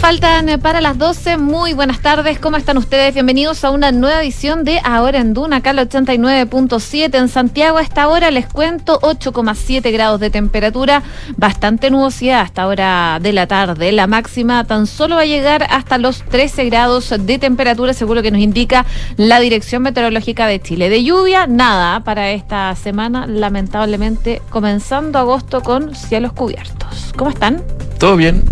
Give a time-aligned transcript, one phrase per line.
[0.00, 1.36] Faltan eh, para las 12.
[1.38, 2.38] Muy buenas tardes.
[2.38, 3.14] ¿Cómo están ustedes?
[3.14, 7.78] Bienvenidos a una nueva edición de Ahora en Duna, acá al 89.7 en Santiago.
[7.78, 11.02] A esta hora les cuento 8,7 grados de temperatura,
[11.36, 13.90] bastante nubosidad hasta hora de la tarde.
[13.92, 18.30] La máxima tan solo va a llegar hasta los 13 grados de temperatura, seguro que
[18.30, 18.86] nos indica
[19.16, 20.88] la Dirección Meteorológica de Chile.
[20.88, 27.12] De lluvia, nada para esta semana, lamentablemente comenzando agosto con cielos cubiertos.
[27.16, 27.62] ¿Cómo están?
[27.98, 28.44] Todo bien.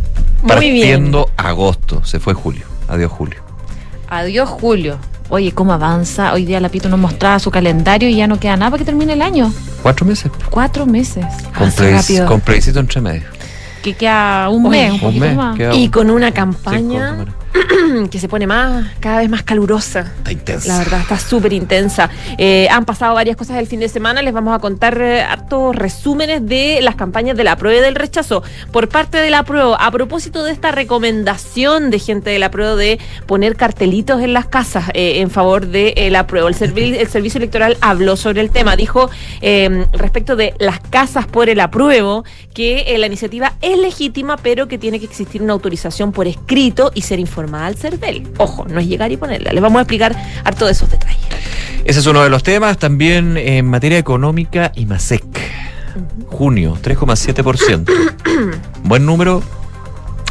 [0.47, 2.67] Partiendo agosto, se fue julio.
[2.89, 3.41] Adiós julio.
[4.09, 4.99] Adiós julio.
[5.31, 6.33] Oye, ¿cómo avanza?
[6.35, 8.85] Hoy día la Pito nos mostraba su calendario y ya no queda nada para que
[8.85, 9.53] termine el año.
[9.83, 10.31] Cuatro meses.
[10.51, 11.25] Cuatro meses.
[11.57, 11.71] Con,
[12.27, 13.27] con previsito entre medio.
[13.83, 15.59] Que queda un mes, un poquito más.
[15.73, 17.25] Y con una campaña
[18.11, 20.13] que se pone más, cada vez más calurosa.
[20.19, 20.69] Está intensa.
[20.69, 22.11] La verdad, está súper intensa.
[22.37, 24.23] Eh, han pasado varias cosas el fin de semana.
[24.23, 27.95] Les vamos a contar eh, hartos resúmenes de las campañas de la prueba y del
[27.95, 28.43] rechazo.
[28.73, 32.75] Por parte de la prueba, a propósito de esta recomendación de gente de la prueba
[32.75, 36.49] de poner cartelitos en las casas eh, en favor de la prueba.
[36.49, 36.55] El,
[36.95, 38.77] el, Servicio Electoral habló sobre el tema.
[38.77, 39.11] Dijo
[39.93, 44.99] respecto de las casas por el apruebo que la iniciativa es legítima, pero que tiene
[44.99, 48.29] que existir una autorización por escrito y ser informada al CERVEL.
[48.39, 49.53] Ojo, no es llegar y ponerla.
[49.53, 51.25] Les vamos a explicar harto de esos detalles.
[51.85, 52.79] Ese es uno de los temas.
[52.79, 55.25] También en materia económica, IMASEC.
[56.27, 57.91] Junio, 3,7%.
[58.85, 59.43] Buen número,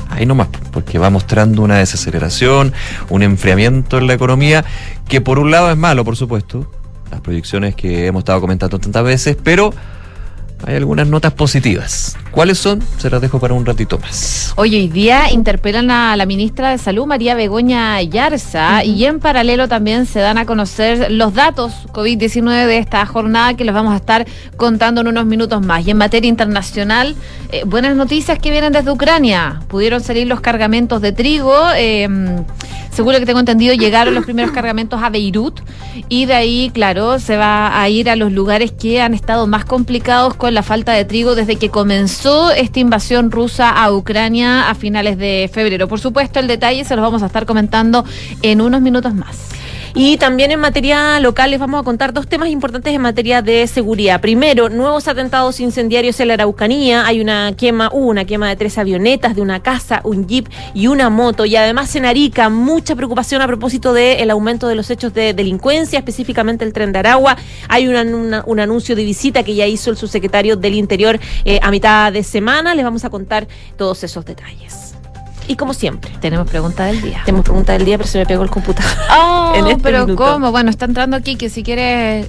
[0.09, 2.73] ahí nomás, porque va mostrando una desaceleración,
[3.09, 4.65] un enfriamiento en la economía,
[5.07, 6.69] que por un lado es malo, por supuesto,
[7.11, 9.73] las proyecciones que hemos estado comentando tantas veces, pero
[10.65, 12.17] hay algunas notas positivas.
[12.31, 12.81] ¿Cuáles son?
[12.97, 14.53] Se las dejo para un ratito más.
[14.55, 19.67] Hoy, hoy día interpelan a la ministra de Salud, María Begoña Yarza, y en paralelo
[19.67, 23.97] también se dan a conocer los datos COVID-19 de esta jornada que los vamos a
[23.97, 24.25] estar
[24.57, 25.85] contando en unos minutos más.
[25.85, 27.15] Y en materia internacional,
[27.51, 29.61] eh, buenas noticias que vienen desde Ucrania.
[29.67, 31.53] Pudieron salir los cargamentos de trigo.
[31.75, 32.07] Eh,
[32.93, 35.61] seguro que tengo entendido, llegaron los primeros cargamentos a Beirut
[36.09, 39.65] y de ahí, claro, se va a ir a los lugares que han estado más
[39.65, 44.75] complicados con la falta de trigo desde que comenzó esta invasión rusa a Ucrania a
[44.75, 45.87] finales de febrero.
[45.87, 48.05] Por supuesto, el detalle se los vamos a estar comentando
[48.41, 49.49] en unos minutos más.
[49.95, 53.67] Y también en materia local les vamos a contar dos temas importantes en materia de
[53.67, 54.19] seguridad.
[54.21, 57.05] Primero, nuevos atentados incendiarios en la Araucanía.
[57.05, 60.87] Hay una quema, hubo una quema de tres avionetas, de una casa, un jeep y
[60.87, 61.45] una moto.
[61.45, 65.99] Y además en Arica, mucha preocupación a propósito del aumento de los hechos de delincuencia,
[65.99, 67.37] específicamente el tren de Aragua.
[67.69, 72.11] Hay un anuncio de visita que ya hizo el subsecretario del Interior eh, a mitad
[72.11, 72.73] de semana.
[72.73, 74.92] Les vamos a contar todos esos detalles.
[75.47, 76.11] Y como siempre.
[76.19, 77.21] Tenemos pregunta del día.
[77.25, 78.91] Tenemos pregunta del día, pero se me pegó el computador.
[79.11, 80.51] Oh, este pero ¿cómo?
[80.51, 82.27] Bueno, está entrando aquí que si quieres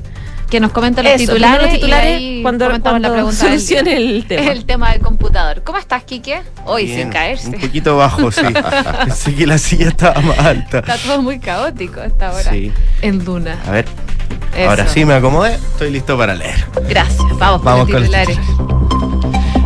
[0.50, 4.52] que nos comenten los titulares, los titulares cuando, comentamos la pregunta del el tema.
[4.52, 5.62] el tema del computador.
[5.64, 6.42] ¿Cómo estás, Quique?
[6.64, 7.48] Hoy sin caerse.
[7.48, 8.42] Un poquito bajo, sí.
[9.04, 10.78] Pensé que la silla estaba más alta.
[10.78, 12.50] Está todo muy caótico esta hora.
[12.50, 12.72] Sí.
[13.02, 13.58] En Duna.
[13.66, 13.86] A ver.
[14.68, 16.64] Ahora sí me acomodé, estoy listo para leer.
[16.88, 17.18] Gracias.
[17.38, 18.38] Vamos, Vamos con, los titulares.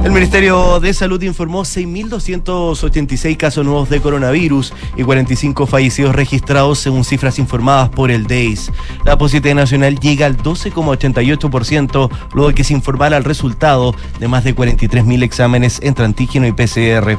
[0.05, 7.05] El Ministerio de Salud informó 6.286 casos nuevos de coronavirus y 45 fallecidos registrados según
[7.05, 8.71] cifras informadas por el DEIS.
[9.05, 14.45] La positividad nacional llega al 12,88% luego de que se informara el resultado de más
[14.45, 17.19] de 43.000 exámenes entre antígeno y PCR.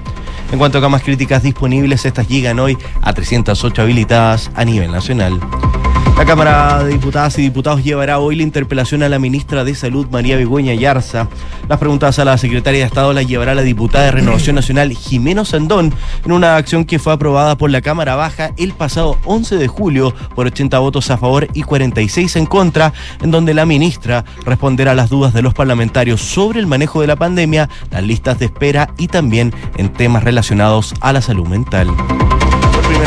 [0.52, 5.40] En cuanto a camas críticas disponibles, estas llegan hoy a 308 habilitadas a nivel nacional.
[6.20, 10.06] La Cámara de Diputadas y Diputados llevará hoy la interpelación a la ministra de Salud,
[10.12, 11.30] María Begoña Yarza.
[11.70, 15.46] Las preguntas a la secretaria de Estado las llevará la diputada de Renovación Nacional, Jimeno
[15.46, 15.94] Sandón,
[16.24, 20.14] en una acción que fue aprobada por la Cámara Baja el pasado 11 de julio
[20.36, 25.10] por 80 votos a favor y 46 en contra, en donde la ministra responderá las
[25.10, 29.08] dudas de los parlamentarios sobre el manejo de la pandemia, las listas de espera y
[29.08, 31.88] también en temas relacionados a la salud mental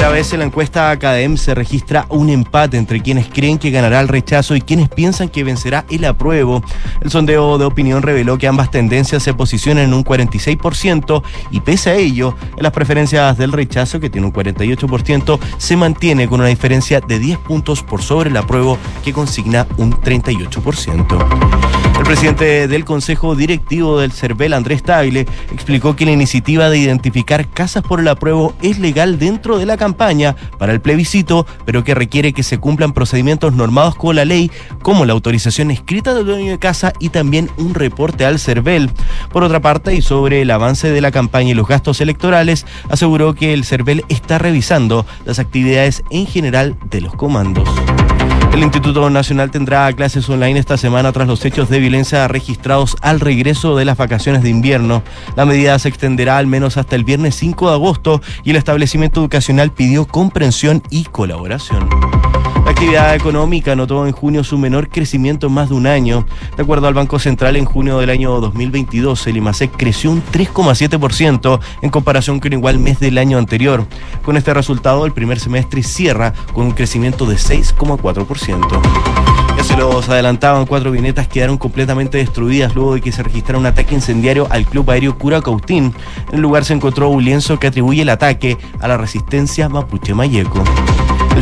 [0.03, 4.01] primera vez en la encuesta Academ se registra un empate entre quienes creen que ganará
[4.01, 6.61] el rechazo y quienes piensan que vencerá el apruebo.
[7.03, 11.91] El sondeo de opinión reveló que ambas tendencias se posicionan en un 46% y pese
[11.91, 17.01] a ello, las preferencias del rechazo, que tiene un 48%, se mantiene con una diferencia
[17.01, 21.63] de 10 puntos por sobre el apruebo que consigna un 38%.
[21.97, 27.47] El presidente del Consejo Directivo del CERVEL, Andrés Tagle, explicó que la iniciativa de identificar
[27.47, 31.95] casas por el apruebo es legal dentro de la campaña para el plebiscito, pero que
[31.95, 34.51] requiere que se cumplan procedimientos normados con la ley,
[34.83, 38.91] como la autorización escrita del dueño de casa y también un reporte al CERVEL.
[39.33, 43.35] Por otra parte, y sobre el avance de la campaña y los gastos electorales, aseguró
[43.35, 47.69] que el CERVEL está revisando las actividades en general de los comandos.
[48.53, 53.19] El Instituto Nacional tendrá clases online esta semana tras los hechos de violencia registrados al
[53.19, 55.03] regreso de las vacaciones de invierno.
[55.37, 59.21] La medida se extenderá al menos hasta el viernes 5 de agosto y el establecimiento
[59.21, 61.89] educacional pidió comprensión y colaboración.
[62.73, 66.27] Actividad económica notó en junio su menor crecimiento en más de un año.
[66.57, 71.61] De acuerdo al Banco Central, en junio del año 2022, el IMASEC creció un 3,7%
[71.83, 73.87] en comparación con igual mes del año anterior.
[74.25, 78.81] Con este resultado, el primer semestre cierra con un crecimiento de 6,4%.
[79.57, 83.67] Ya se los adelantaban, cuatro vinetas quedaron completamente destruidas luego de que se registrara un
[83.67, 85.93] ataque incendiario al Club Aéreo Curacautín.
[86.31, 90.15] En el lugar se encontró un lienzo que atribuye el ataque a la resistencia mapuche
[90.15, 90.65] mayeco.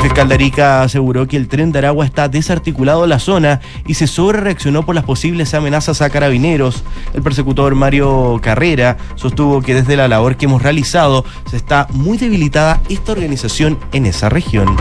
[0.01, 3.61] El fiscal de Arica aseguró que el tren de Aragua está desarticulado en la zona
[3.87, 6.85] y se sobre reaccionó por las posibles amenazas a carabineros.
[7.13, 12.17] El persecutor Mario Carrera sostuvo que desde la labor que hemos realizado se está muy
[12.17, 14.75] debilitada esta organización en esa región.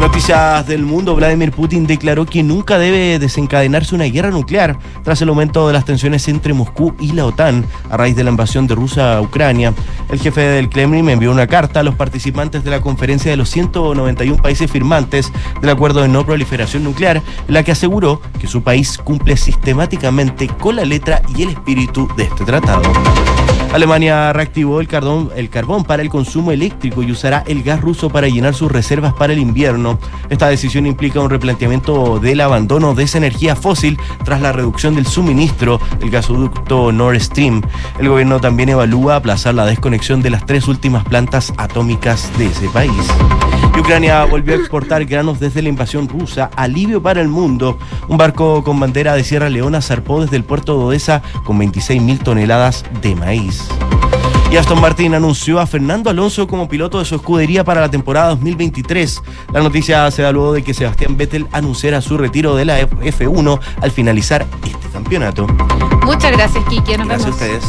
[0.00, 5.28] Noticias del mundo, Vladimir Putin declaró que nunca debe desencadenarse una guerra nuclear tras el
[5.28, 8.74] aumento de las tensiones entre Moscú y la OTAN a raíz de la invasión de
[8.74, 9.74] Rusia a Ucrania.
[10.10, 13.50] El jefe del Kremlin envió una carta a los participantes de la conferencia de los
[13.50, 15.30] 191 países firmantes
[15.60, 20.48] del acuerdo de no proliferación nuclear, en la que aseguró que su país cumple sistemáticamente
[20.48, 22.80] con la letra y el espíritu de este tratado.
[23.72, 25.30] Alemania reactivó el carbón,
[25.86, 29.38] para el consumo eléctrico y usará el gas ruso para llenar sus reservas para el
[29.38, 29.98] invierno.
[30.28, 35.06] Esta decisión implica un replanteamiento del abandono de esa energía fósil tras la reducción del
[35.06, 37.62] suministro del gasoducto Nord Stream.
[38.00, 42.68] El gobierno también evalúa aplazar la desconexión de las tres últimas plantas atómicas de ese
[42.70, 42.92] país.
[43.76, 47.78] Y Ucrania volvió a exportar granos desde la invasión rusa, alivio para el mundo.
[48.08, 52.02] Un barco con bandera de Sierra Leona zarpó desde el puerto de Odessa con 26
[52.02, 53.59] mil toneladas de maíz.
[54.50, 58.30] Y Aston Martin anunció a Fernando Alonso como piloto de su escudería para la temporada
[58.30, 59.22] 2023.
[59.52, 63.60] La noticia se da luego de que Sebastián Vettel anunciara su retiro de la F1
[63.80, 65.46] al finalizar este campeonato.
[66.04, 66.96] Muchas gracias, Kiki.
[66.96, 67.64] Nos Gracias a ustedes.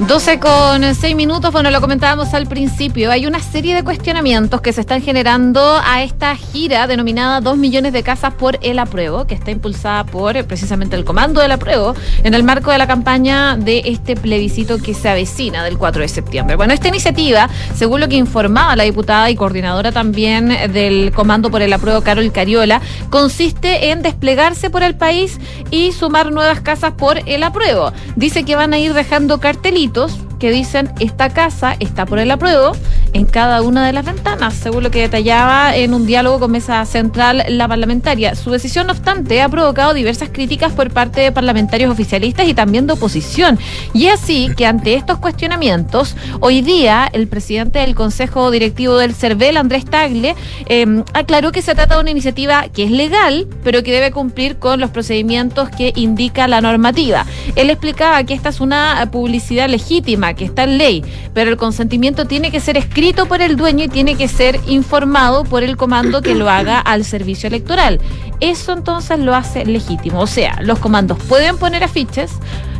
[0.00, 4.72] 12 con 6 minutos, bueno, lo comentábamos al principio, hay una serie de cuestionamientos que
[4.72, 9.36] se están generando a esta gira denominada 2 millones de casas por el apruebo, que
[9.36, 11.94] está impulsada por precisamente el comando del apruebo
[12.24, 16.08] en el marco de la campaña de este plebiscito que se avecina del 4 de
[16.08, 16.56] septiembre.
[16.56, 21.62] Bueno, esta iniciativa, según lo que informaba la diputada y coordinadora también del comando por
[21.62, 22.80] el apruebo, Carol Cariola,
[23.10, 25.38] consiste en desplegarse por el país
[25.70, 27.92] y sumar nuevas casas por el apruebo.
[28.16, 32.30] Dice que van a ir dejando cartelitos delitos que dicen esta casa está por el
[32.30, 32.72] apruebo
[33.12, 36.84] en cada una de las ventanas, según lo que detallaba en un diálogo con Mesa
[36.84, 38.34] Central la parlamentaria.
[38.34, 42.86] Su decisión, no obstante, ha provocado diversas críticas por parte de parlamentarios oficialistas y también
[42.86, 43.58] de oposición.
[43.92, 49.14] Y es así que ante estos cuestionamientos, hoy día el presidente del Consejo Directivo del
[49.14, 50.34] CERVEL, Andrés Tagle,
[50.66, 54.56] eh, aclaró que se trata de una iniciativa que es legal, pero que debe cumplir
[54.56, 57.26] con los procedimientos que indica la normativa.
[57.54, 61.04] Él explicaba que esta es una publicidad legítima, que está en ley,
[61.34, 65.44] pero el consentimiento tiene que ser escrito por el dueño y tiene que ser informado
[65.44, 68.00] por el comando que lo haga al servicio electoral.
[68.40, 70.20] Eso entonces lo hace legítimo.
[70.20, 72.32] O sea, los comandos pueden poner afiches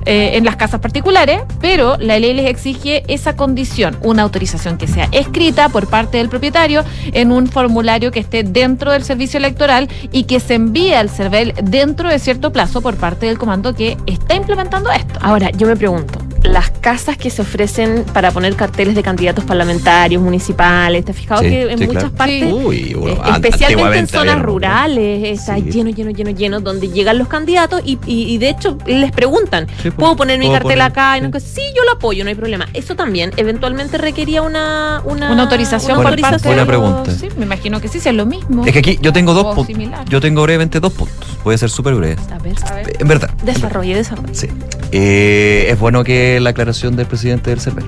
[0.07, 4.87] eh, en las casas particulares, pero la ley les exige esa condición, una autorización que
[4.87, 9.89] sea escrita por parte del propietario en un formulario que esté dentro del servicio electoral
[10.13, 13.97] y que se envíe al CERVEL dentro de cierto plazo por parte del comando que
[14.07, 15.19] está implementando esto.
[15.23, 20.23] Ahora, yo me pregunto, las casas que se ofrecen para poner carteles de candidatos parlamentarios,
[20.23, 22.17] municipales, ¿te has fijado Sí, que en sí, muchas claro.
[22.17, 25.63] partes, Uy, eh, bueno, an- especialmente en zonas rurales, está Sí.
[25.71, 29.67] lleno, lleno, lleno, lleno, donde llegan los candidatos y, y- y de hecho les preguntan,
[29.69, 30.83] Sí, pues, ¿puedo poner mi ¿puedo cartel poner?
[30.83, 31.19] acá?
[31.19, 31.33] Y no, Sí.
[31.33, 32.67] que, sí, yo lo apoyo, no hay problema.
[32.75, 37.11] Eso también eventualmente requería una, una, Una autorización una por parte de buena los- pregunta.
[37.11, 38.65] Sí, me imagino que sí, si es lo mismo.
[38.67, 39.77] Es que aquí yo tengo dos puntos.
[40.09, 41.27] Yo tengo brevemente dos puntos.
[41.43, 42.17] Voy a ser súper breve.
[42.33, 42.97] A ver, A ver.
[43.01, 43.31] En verdad.
[43.45, 44.35] desarrolle, desarrolle.
[44.35, 44.49] Sí.
[44.97, 47.87] Eh, es bueno que la aclaración del presidente del CERVEL.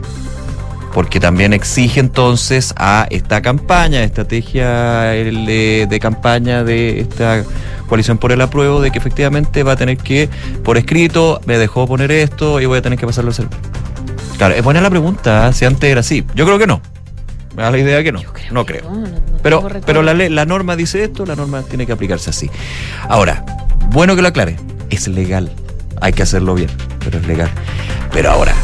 [0.92, 7.44] Porque también exige entonces a esta campaña, estrategia el, de, de campaña de esta
[7.86, 10.28] coalición por el apruebo, de que efectivamente va a tener que,
[10.64, 13.58] por escrito, me dejó poner esto y voy a tener que pasarlo al CERVEL.
[14.38, 15.52] Claro, es buena la pregunta, ¿eh?
[15.52, 16.24] si antes era así.
[16.34, 16.80] Yo creo que no.
[17.54, 18.20] Me da la idea que no.
[18.22, 18.90] Yo creo no que creo.
[18.90, 22.30] no, no- no Pero, pero la, la norma dice esto, la norma tiene que aplicarse
[22.30, 22.50] así.
[23.08, 23.44] Ahora,
[23.92, 24.56] bueno que lo aclare,
[24.90, 25.52] es legal.
[26.00, 26.70] Hay que hacerlo bien,
[27.04, 27.50] pero es legal.
[28.12, 28.54] Pero ahora,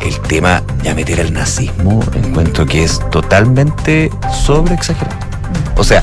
[0.00, 4.10] el tema ya meter el nazismo, encuentro que es totalmente
[4.44, 5.16] sobre exagerado.
[5.76, 6.02] O sea,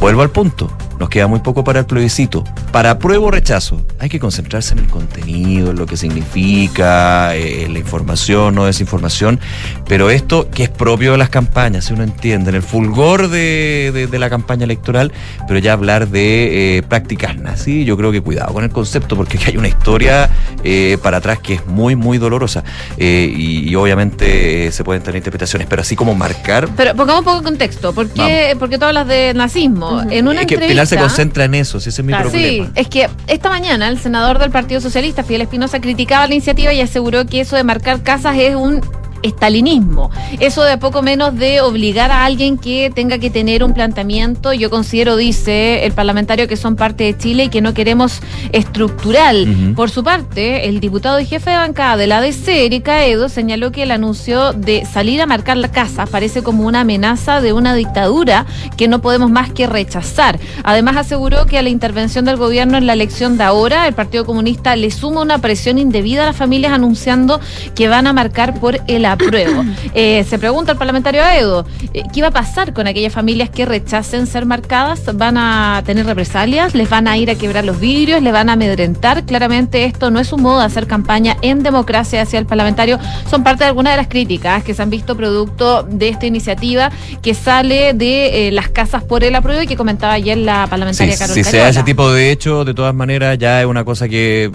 [0.00, 0.70] vuelvo al punto.
[1.02, 2.44] Nos queda muy poco para el plebiscito.
[2.70, 7.64] Para apruebo o rechazo, hay que concentrarse en el contenido, en lo que significa, eh,
[7.64, 9.40] en la información, no desinformación,
[9.88, 13.90] pero esto que es propio de las campañas, si uno entiende, en el fulgor de,
[13.92, 15.10] de- de la campaña electoral,
[15.48, 19.38] pero ya hablar de eh, prácticas nazi, yo creo que cuidado con el concepto, porque
[19.38, 20.30] aquí hay una historia
[20.62, 22.62] eh, para atrás que es muy, muy dolorosa,
[22.96, 26.68] eh, y, y obviamente eh, se pueden tener interpretaciones, pero así como marcar...
[26.76, 27.92] Pero pongamos un poco de contexto.
[27.92, 30.02] ¿Por qué, porque tú hablas de nazismo?
[30.08, 30.68] En una es que entrevista.
[30.68, 32.30] Pilar se concentra en eso, si ese es mi Claro.
[32.30, 32.70] Sí, problema.
[32.74, 36.80] es que esta mañana el senador del Partido Socialista, Fidel Espinosa, criticaba la iniciativa y
[36.80, 38.80] aseguró que eso de marcar casas es un
[39.22, 40.10] estalinismo.
[40.40, 44.70] Eso de poco menos de obligar a alguien que tenga que tener un planteamiento, yo
[44.70, 48.20] considero, dice el parlamentario, que son parte de Chile y que no queremos
[48.52, 49.74] estructural.
[49.76, 53.72] Por su parte, el diputado y jefe de bancada de la ADC, Erika Edo, señaló
[53.72, 57.74] que el anuncio de salir a marcar la casa parece como una amenaza de una
[57.74, 60.38] dictadura que no podemos más que rechazar.
[60.64, 64.24] Además, aseguró que a la intervención del gobierno en la elección de ahora, el Partido
[64.24, 67.40] Comunista le suma una presión indebida a las familias anunciando
[67.74, 69.64] que van a marcar por el apruebo.
[69.94, 73.66] Eh, se pregunta el parlamentario Edo, eh, ¿qué va a pasar con aquellas familias que
[73.66, 75.02] rechacen ser marcadas?
[75.14, 76.74] ¿Van a tener represalias?
[76.74, 78.22] ¿Les van a ir a quebrar los vidrios?
[78.22, 79.24] ¿Les van a amedrentar?
[79.24, 82.98] Claramente esto no es un modo de hacer campaña en democracia hacia el parlamentario.
[83.30, 86.90] Son parte de algunas de las críticas que se han visto producto de esta iniciativa
[87.20, 90.70] que sale de eh, las casas por el apruebo y que comentaba ayer la Sí,
[90.70, 91.68] parlamentaria Carol si se da Cariola.
[91.70, 94.50] ese tipo de hecho, de todas maneras, ya es una cosa que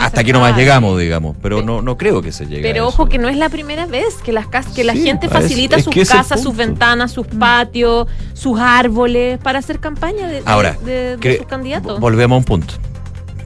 [0.00, 1.36] hasta aquí nomás llegamos, digamos.
[1.42, 2.68] Pero Pe- no, no creo que se llegue.
[2.68, 2.88] a Pero eso.
[2.88, 5.76] ojo que no es la primera vez que las cas- que la Sí, gente facilita
[5.76, 10.76] es sus es casas, sus ventanas, sus patios, sus árboles para hacer campaña de, Ahora,
[10.84, 12.00] de, sus candidatos.
[12.00, 12.74] Volvemos a un punto.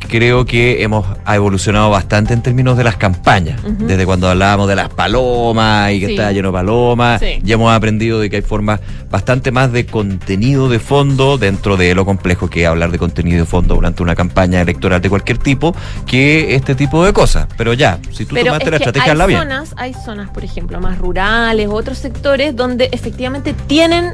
[0.09, 3.61] Creo que hemos ha evolucionado bastante en términos de las campañas.
[3.65, 6.13] Desde cuando hablábamos de las palomas y que Sí.
[6.13, 7.39] estaba lleno de palomas, Sí.
[7.43, 11.95] ya hemos aprendido de que hay formas bastante más de contenido de fondo dentro de
[11.95, 15.37] lo complejo que es hablar de contenido de fondo durante una campaña electoral de cualquier
[15.39, 15.75] tipo,
[16.07, 17.47] que este tipo de cosas.
[17.59, 19.41] Pero ya, si tú Pero tomaste es la estrategia, habla bien.
[19.41, 24.13] zonas, hay zonas, por ejemplo, más rurales, otros sectores donde efectivamente tienen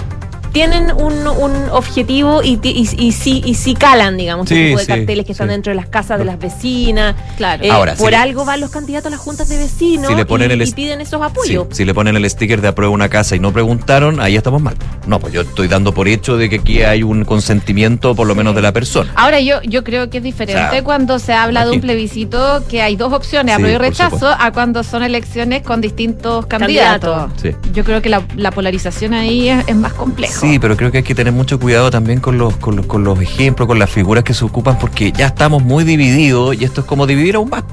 [0.55, 4.79] tienen un, un objetivo y, y, y sí y sí calan, digamos, Sí, ese tipo
[4.79, 5.53] de sí, carteles que están sí.
[5.53, 7.17] dentro de las casas de las vecinas.
[7.37, 7.65] Claro.
[7.65, 10.15] Eh, Ahora, por si le- algo van los candidatos a las juntas de vecinos si
[10.15, 11.67] le ponen y, el y es- piden esos Sí, apoyos.
[11.73, 14.77] si le ponen el sticker de aprueba una casa y no preguntaron, ahí estamos mal.
[15.09, 18.37] No, pues yo estoy dando por hecho de que aquí hay un consentimiento, por lo
[18.37, 19.11] menos de la persona.
[19.17, 22.63] Ahora yo, yo creo que es diferente O sea, cuando se habla de un plebiscito
[22.69, 27.29] que hay dos opciones, Sí, apruebo y rechazo, a cuando son elecciones con distintos Candidatos.
[27.31, 27.43] candidatos.
[27.43, 27.71] Sí.
[27.73, 30.44] Yo creo que la, la polarización ahí es, es más compleja.
[30.45, 33.03] Sí, pero creo que hay que tener mucho cuidado también con los, con los, con
[33.03, 36.83] los ejemplos, con las figuras que se ocupan, porque ya estamos muy divididos y esto
[36.83, 37.65] es como dividir aún más.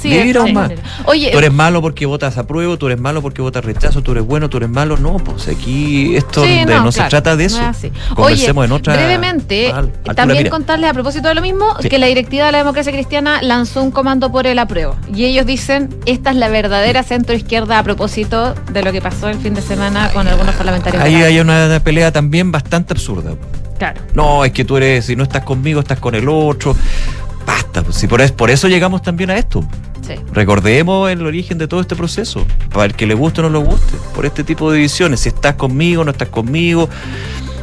[0.00, 0.70] Sí, aún más.
[1.06, 4.24] Oye, Tú eres malo porque votas apruebo, tú eres malo porque votas rechazo, tú eres
[4.24, 4.96] bueno, tú eres malo.
[4.96, 7.70] No, pues aquí esto Sí, de- no, se claro, trata de no eso.
[7.86, 7.92] es.
[8.14, 8.94] Conversemos Oye, en otra.
[8.94, 10.50] brevemente, al- altura también mira.
[10.50, 11.88] contarles a propósito de lo mismo, Sí.
[11.88, 14.96] que la directiva de la democracia cristiana lanzó un comando por el apruebo.
[15.14, 19.28] Y ellos dicen, esta es la verdadera centro izquierda a propósito de lo que pasó
[19.28, 21.02] el fin de semana con algunos parlamentarios.
[21.02, 23.32] Ahí hay una pelea también bastante absurda.
[23.78, 24.00] Claro.
[24.14, 26.76] No, es que tú eres, si no estás conmigo, estás con el otro.
[27.46, 29.64] Basta, pues, si por, es- por eso llegamos también a esto.
[30.06, 30.14] Sí.
[30.32, 32.44] Recordemos el origen de todo este proceso.
[32.72, 33.96] Para el que le guste o no le guste.
[34.14, 35.20] Por este tipo de divisiones.
[35.20, 36.88] Si estás conmigo, no estás conmigo.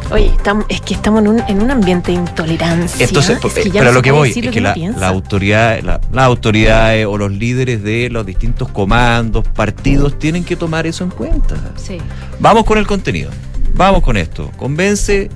[0.10, 3.06] Oye, estamos, es que estamos en un, en un ambiente de intolerancia.
[3.06, 4.74] Entonces, Es que ya pero no a lo que voy es que la,
[5.08, 10.88] autoridad, la- las autoridades o los líderes de los distintos comandos, partidos, tienen que tomar
[10.88, 11.56] eso en cuenta.
[11.76, 11.98] Sí.
[12.40, 13.32] Vamos con el contenido.
[13.74, 14.50] Vamos con esto.
[14.56, 15.30] Convence,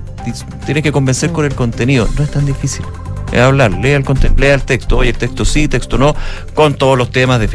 [0.64, 2.08] tienes que convencer con el contenido.
[2.16, 2.86] No es tan difícil.
[3.32, 4.04] Es hablar, lea el,
[4.36, 4.98] lea el texto.
[4.98, 6.14] Oye, el texto sí, texto no.
[6.54, 7.46] Con todos los temas de,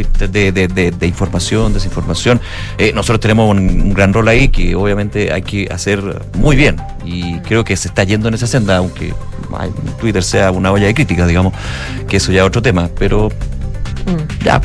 [0.52, 2.42] de, de- información, desinformación.
[2.78, 6.02] Eh, nosotros tenemos un, un gran rol ahí que obviamente hay que hacer
[6.36, 6.78] muy bien.
[7.06, 9.14] Y creo que se está yendo en esa senda, aunque
[9.58, 9.70] ay,
[10.00, 11.54] Twitter sea una olla de crítica, digamos,
[12.10, 12.90] que eso ya es otro tema.
[12.98, 13.30] Pero
[14.06, 14.44] Mm.
[14.46, 14.62] ya,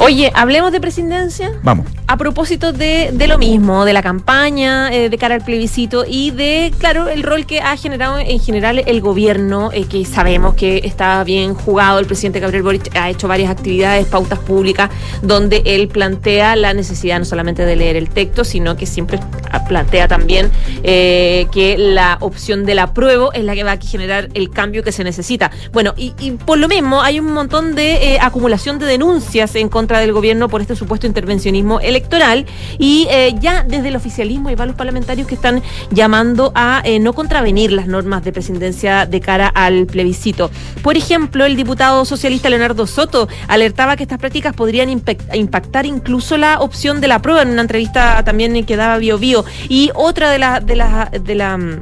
[0.00, 1.52] Oye, hablemos de presidencia.
[1.62, 1.86] vamos.
[2.06, 6.32] A propósito de, de lo mismo, de la campaña eh, de cara al plebiscito y
[6.32, 10.80] de, claro, el rol que ha generado en general el gobierno, eh, que sabemos que
[10.84, 11.98] está bien jugado.
[12.00, 14.90] El presidente Gabriel Boric ha hecho varias actividades, pautas públicas,
[15.22, 19.20] donde él plantea la necesidad no solamente de leer el texto, sino que siempre
[19.68, 20.50] plantea también
[20.82, 24.92] eh, que la opción del apruebo es la que va a generar el cambio que
[24.92, 25.50] se necesita.
[25.72, 29.68] Bueno, y, y por lo mismo hay un montón de eh, acumulación de denuncias en
[29.68, 32.46] contra del gobierno por este supuesto intervencionismo electoral
[32.78, 37.12] y eh, ya desde el oficialismo hay varios parlamentarios que están llamando a eh, no
[37.12, 40.50] contravenir las normas de presidencia de cara al plebiscito.
[40.82, 46.60] Por ejemplo, el diputado socialista Leonardo Soto alertaba que estas prácticas podrían impactar incluso la
[46.60, 49.44] opción de la prueba en una entrevista también que daba Bio Bio.
[49.68, 51.80] Y otra de las de la, de la mm,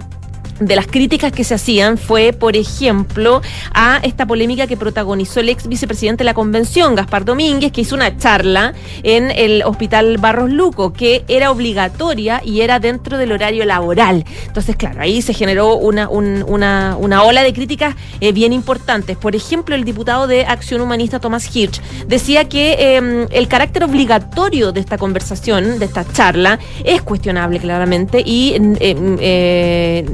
[0.60, 5.48] de las críticas que se hacían fue, por ejemplo, a esta polémica que protagonizó el
[5.48, 10.50] ex vicepresidente de la convención, Gaspar Domínguez, que hizo una charla en el Hospital Barros
[10.50, 14.24] Luco, que era obligatoria y era dentro del horario laboral.
[14.46, 19.16] Entonces, claro, ahí se generó una, una, una ola de críticas eh, bien importantes.
[19.16, 24.72] Por ejemplo, el diputado de Acción Humanista, Tomás Hirsch, decía que em, el carácter obligatorio
[24.72, 28.76] de esta conversación, de esta charla, es cuestionable claramente y em,
[29.20, 30.04] eh,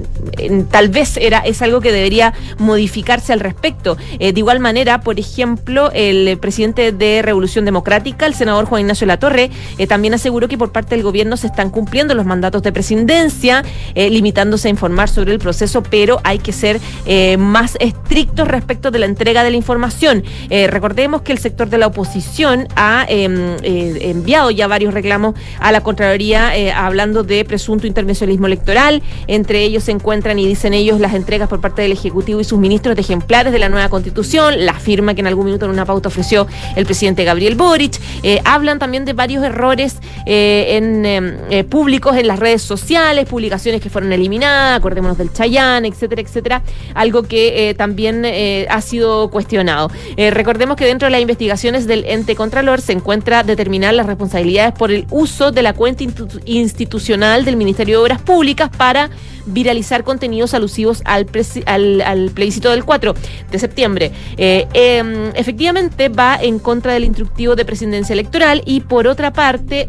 [0.71, 3.97] tal vez era, es algo que debería modificarse al respecto.
[4.19, 9.07] Eh, de igual manera, por ejemplo, el presidente de Revolución Democrática, el senador Juan Ignacio
[9.07, 12.73] Latorre, eh, también aseguró que por parte del gobierno se están cumpliendo los mandatos de
[12.73, 13.65] presidencia,
[13.95, 16.81] eh, limitándose a informar sobre el proceso, pero hay que ser
[17.39, 20.25] más estrictos respecto de la entrega de la información.
[20.51, 25.83] recordemos que el sector de la oposición ha em, enviado ya varios reclamos a la
[25.83, 29.03] Contraloría hablando de presunto intervencionismo electoral.
[29.27, 32.59] Entre ellos se encuentra y dicen ellos las entregas por parte del Ejecutivo y sus
[32.59, 35.85] ministros de ejemplares de la nueva Constitución, la firma que en algún minuto en una
[35.85, 38.01] pauta ofreció el presidente Gabriel Boric.
[38.23, 43.83] Eh, hablan también de varios errores eh, en eh, públicos en las redes sociales, publicaciones
[43.83, 46.63] que fueron eliminadas, acordémonos del Chayán, etcétera, etcétera,
[46.95, 48.25] algo que también
[48.69, 49.91] ha sido cuestionado.
[50.17, 54.91] recordemos que dentro de las investigaciones del ente contralor se encuentra determinar las responsabilidades por
[54.91, 56.03] el uso de la cuenta
[56.47, 59.11] institucional del Ministerio de Obras Públicas para
[59.47, 61.27] viralizar contenidos alusivos al,
[61.67, 63.15] al, plebiscito del 4
[63.51, 64.13] de septiembre.
[64.37, 69.89] Eh, em, efectivamente va en contra del instructivo de presidencia electoral y por otra parte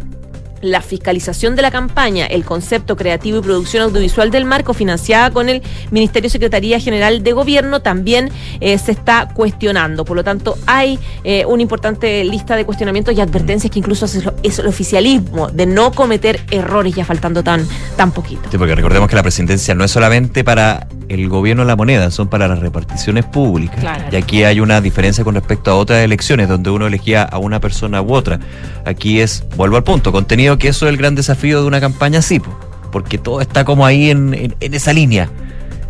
[0.62, 5.50] la fiscalización de la campaña, el concepto creativo y producción audiovisual del marco financiada con
[5.50, 10.05] el Ministerio Secretaría General de Gobierno también eh, se está cuestionando.
[10.05, 14.59] Por lo tanto, hay eh, una importante lista de cuestionamientos y advertencias que incluso es
[14.59, 18.50] el oficialismo de no cometer errores ya faltando tan, tan poquito.
[18.50, 22.12] Sí, porque recordemos que la presidencia no es solamente para el gobierno de la moneda,
[22.12, 23.83] son para las reparticiones públicas.
[24.12, 27.59] Y aquí hay una diferencia con respecto a otras elecciones donde uno elegía a una
[27.59, 28.39] persona u otra.
[28.85, 32.19] Aquí es, vuelvo al punto, contenido que eso es el gran desafío de una campaña
[32.19, 32.41] así,
[32.91, 35.29] porque todo está como ahí en, esa línea.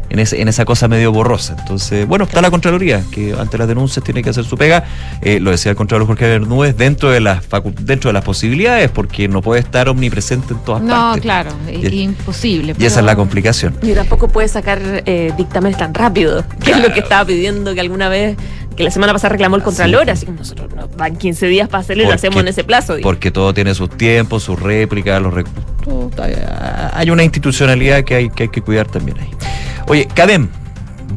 [0.09, 1.55] En, en, esa cosa medio borrosa.
[1.59, 4.83] Entonces, bueno, está la Contraloría, que ante las denuncias tiene que hacer su pega.
[5.21, 7.43] Eh, lo decía el Contralor Jorge Bermúdez, dentro de las
[7.81, 11.15] dentro de las posibilidades, porque no puede estar omnipresente en todas partes.
[11.17, 12.75] No, claro, es imposible.
[12.77, 13.75] Y esa es la complicación.
[13.81, 17.81] Y tampoco puede sacar eh, dictámenes tan rápido, que es lo que estaba pidiendo que
[17.81, 18.37] alguna vez
[18.75, 21.81] que la semana pasada reclamó el Contralor, así que nosotros nos dan 15 días para
[21.81, 22.95] hacerlo y lo hacemos en ese plazo.
[23.01, 25.33] Porque todo tiene sus tiempos, sus réplicas, los
[26.93, 29.29] Hay una institucionalidad que hay, que hay que cuidar también ahí.
[29.87, 30.49] Oye, Cadem,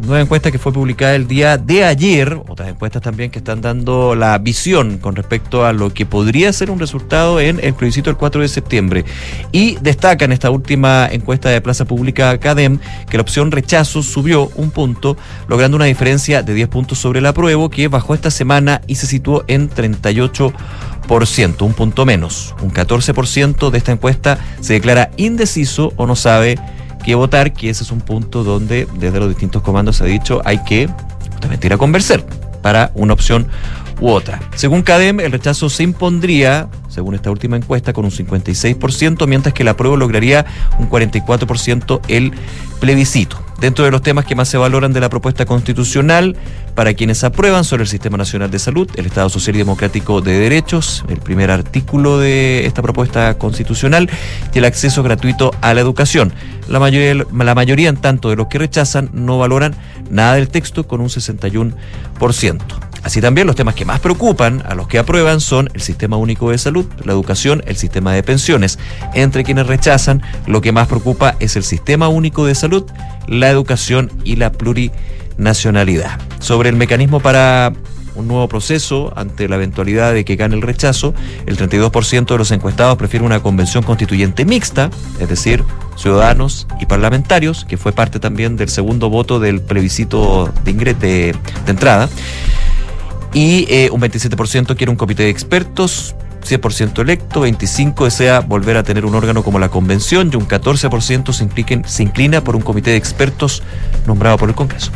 [0.00, 4.14] nueva encuesta que fue publicada el día de ayer, otras encuestas también que están dando
[4.14, 8.16] la visión con respecto a lo que podría ser un resultado en el plebiscito del
[8.16, 9.04] 4 de septiembre.
[9.52, 14.50] Y destaca en esta última encuesta de Plaza Pública CADEM que la opción rechazo subió
[14.54, 15.16] un punto,
[15.48, 19.06] logrando una diferencia de 10 puntos sobre el apruebo, que bajó esta semana y se
[19.06, 20.52] situó en 38
[21.60, 22.54] un punto menos.
[22.60, 26.58] Un 14% de esta encuesta se declara indeciso o no sabe
[27.04, 30.40] que votar, que ese es un punto donde desde los distintos comandos se ha dicho
[30.44, 30.88] hay que
[31.30, 32.24] justamente ir a convencer
[32.62, 33.48] para una opción
[34.00, 34.40] u otra.
[34.54, 39.62] Según CADEM, el rechazo se impondría, según esta última encuesta, con un 56%, mientras que
[39.62, 40.46] el apruebo lograría
[40.78, 42.32] un 44% el
[42.80, 43.47] plebiscito.
[43.60, 46.36] Dentro de los temas que más se valoran de la propuesta constitucional,
[46.76, 50.38] para quienes aprueban sobre el Sistema Nacional de Salud, el Estado Social y Democrático de
[50.38, 54.08] Derechos, el primer artículo de esta propuesta constitucional,
[54.54, 56.32] y el acceso gratuito a la educación.
[56.68, 59.74] La mayoría, la mayoría en tanto de los que rechazan, no valoran
[60.08, 62.87] nada del texto con un 61%.
[63.08, 66.50] Así también los temas que más preocupan a los que aprueban son el sistema único
[66.50, 68.78] de salud, la educación, el sistema de pensiones.
[69.14, 72.84] Entre quienes rechazan, lo que más preocupa es el sistema único de salud,
[73.26, 76.20] la educación y la plurinacionalidad.
[76.38, 77.72] Sobre el mecanismo para
[78.14, 81.14] un nuevo proceso ante la eventualidad de que gane el rechazo,
[81.46, 85.64] el 32% de los encuestados prefiere una convención constituyente mixta, es decir,
[85.96, 91.34] ciudadanos y parlamentarios, que fue parte también del segundo voto del plebiscito de, de,
[91.66, 92.10] entrada.
[93.32, 96.14] Y eh, un 27% quiere un comité de expertos,
[96.46, 101.32] 100% electo, 25% desea volver a tener un órgano como la convención y un 14%
[101.32, 103.62] se, se inclina por un comité de expertos
[104.06, 104.90] nombrado por el Congreso.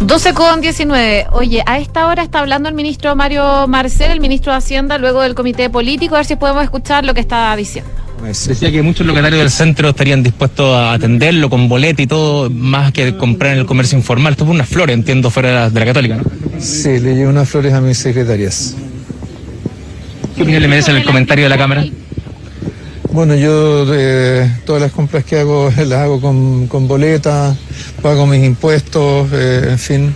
[0.00, 1.26] 12 con 19.
[1.32, 5.22] Oye, a esta hora está hablando el ministro Mario Marcel, el ministro de Hacienda, luego
[5.22, 7.90] del comité político, a ver si podemos escuchar lo que está diciendo.
[8.22, 12.92] Decía que muchos locatarios del centro estarían dispuestos a atenderlo con boleta y todo, más
[12.92, 14.32] que comprar en el comercio informal.
[14.32, 16.24] Esto fue unas flores, entiendo, fuera de la, Católica, ¿no?
[16.58, 18.74] Sí, le llevo unas flores a mis secretarias.
[20.34, 21.86] ¿Qué opinión le merece el comentario de la Cámara?
[23.12, 27.56] Bueno, yo eh, todas las compras que hago las hago con, con boleta,
[28.02, 30.14] pago mis impuestos, eh, en fin.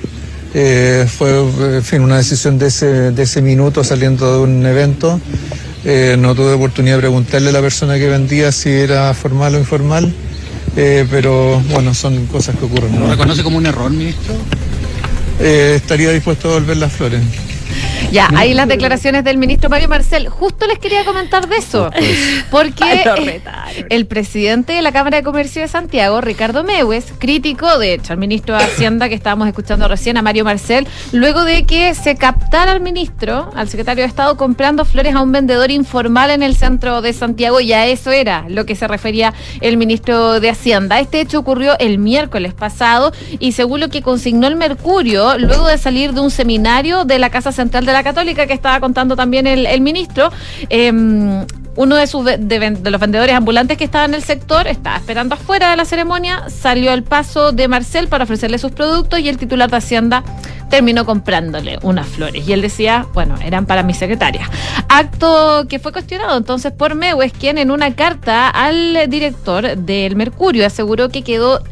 [0.52, 1.30] Eh, fue
[1.76, 5.20] en fin, una decisión de ese, de ese minuto saliendo de un evento.
[5.84, 9.58] Eh, no tuve oportunidad de preguntarle a la persona que vendía si era formal o
[9.58, 10.12] informal,
[10.76, 12.92] eh, pero bueno, son cosas que ocurren.
[12.92, 13.10] ¿Lo ¿no?
[13.10, 14.34] reconoce como un error, ministro?
[15.40, 17.22] Eh, estaría dispuesto a devolver las flores.
[18.12, 20.28] Ya, ahí las declaraciones del ministro Mario Marcel.
[20.28, 21.90] Justo les quería comentar de eso.
[22.50, 23.42] Porque eh,
[23.88, 28.18] el presidente de la Cámara de Comercio de Santiago, Ricardo Mewes, criticó, de hecho, al
[28.18, 32.72] ministro de Hacienda que estábamos escuchando recién, a Mario Marcel, luego de que se captara
[32.72, 37.02] al ministro, al secretario de Estado, comprando flores a un vendedor informal en el centro
[37.02, 40.98] de Santiago, y a eso era lo que se refería el ministro de Hacienda.
[41.00, 45.78] Este hecho ocurrió el miércoles pasado y según lo que consignó el Mercurio, luego de
[45.78, 49.46] salir de un seminario de la Casa Central de la Católica que estaba contando también
[49.46, 50.30] el, el ministro,
[50.68, 51.44] em,
[51.76, 55.34] uno de, sus de, de los vendedores ambulantes que estaba en el sector estaba esperando
[55.34, 59.38] afuera de la ceremonia, salió al paso de Marcel para ofrecerle sus productos y el
[59.38, 60.24] titular de Hacienda
[60.70, 62.48] terminó comprándole unas flores.
[62.48, 64.48] Y él decía, bueno, eran para mi secretaria.
[64.88, 70.66] Acto que fue cuestionado entonces por Mewes, quien en una carta al director del Mercurio
[70.66, 71.62] aseguró que quedó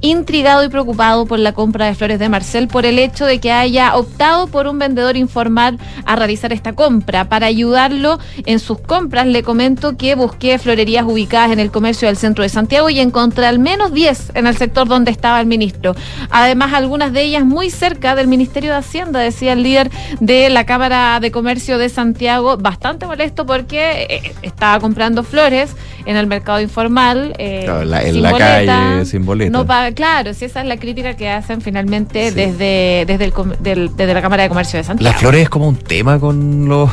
[0.00, 3.52] intrigado y preocupado por la compra de flores de Marcel por el hecho de que
[3.52, 7.28] haya optado por un vendedor informal a realizar esta compra.
[7.28, 12.16] Para ayudarlo en sus compras, le comento que busqué florerías ubicadas en el comercio del
[12.16, 15.94] centro de Santiago y encontré al menos 10 en el sector donde estaba el ministro.
[16.30, 20.66] Además, algunas de ellas muy cerca del Ministerio de Hacienda, decía el líder de la
[20.66, 26.60] Cámara de Comercio de Santiago, bastante molesto porque eh, estaba comprando flores en el mercado
[26.60, 27.34] informal.
[27.38, 29.50] eh, Claro, en la- en sin la boleta, calle, sin boleta.
[29.50, 32.34] No paga, claro, si esa es la crítica que hacen finalmente Sí.
[32.34, 35.10] desde, desde, el, del- desde la Cámara de Comercio de Santiago.
[35.10, 36.90] Las flores es como un tema con los,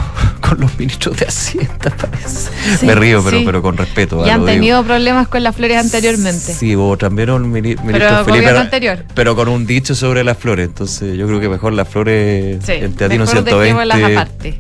[0.51, 2.49] con los ministros de Hacienda, parece.
[2.77, 3.43] Sí, Me río, pero, sí.
[3.45, 4.25] pero con respeto.
[4.25, 4.51] Y ah, han digo.
[4.51, 6.53] tenido problemas con las flores anteriormente.
[6.53, 9.05] Sí, un mini- ministro Pero Felipe, era- anterior.
[9.15, 10.67] pero con un dicho sobre las flores.
[10.67, 13.59] Entonces, yo creo que mejor las flores Sí, el teatino mejor 120.
[13.63, 14.59] dejémoslas aparte.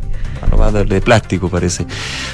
[0.49, 1.85] No, más de, de plástico, parece.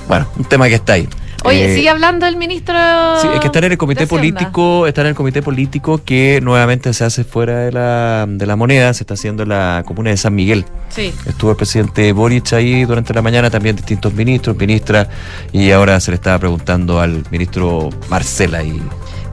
[0.08, 1.08] Bueno, un tema que está ahí.
[1.43, 2.74] Oye, Eh, sigue hablando el ministro.
[3.22, 6.91] Sí, es que está en el comité político, está en el comité político que nuevamente
[6.93, 10.17] se hace fuera de la, de la moneda, se está haciendo en la comuna de
[10.17, 10.65] San Miguel.
[10.89, 11.13] Sí.
[11.26, 15.08] Estuvo el presidente Boric ahí durante la mañana, también distintos ministros, ministras,
[15.54, 18.82] y ahora se le estaba preguntando al ministro Marcela y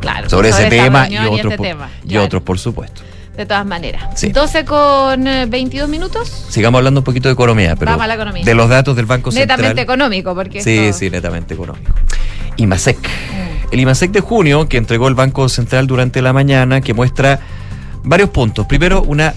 [0.01, 0.29] Claro.
[0.29, 3.01] sobre ese esta tema y otros, este y otros, por supuesto.
[3.37, 4.05] De todas maneras.
[4.19, 4.31] Sí.
[4.31, 6.29] 12 con eh, 22 minutos.
[6.49, 8.45] Sigamos hablando un poquito de economía, pero Vamos a la economía.
[8.45, 9.83] de los datos del Banco Netamente Central.
[9.85, 10.63] económico, porque.
[10.63, 11.93] Sí, esto- sí, netamente económico.
[12.57, 12.99] IMASEC.
[13.73, 17.41] El IMASEC de junio, que entregó el Banco Central durante la mañana, que muestra
[18.05, 18.67] varios puntos.
[18.67, 19.35] Primero, una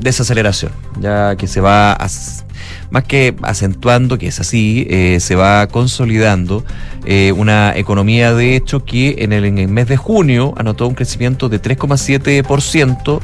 [0.00, 2.44] desaceleración, ya que se va, as-
[2.90, 6.64] más que acentuando, que es así, eh, se va consolidando
[7.04, 10.94] eh, una economía, de hecho, que en el, en el mes de junio anotó un
[10.94, 13.20] crecimiento de 3,7%.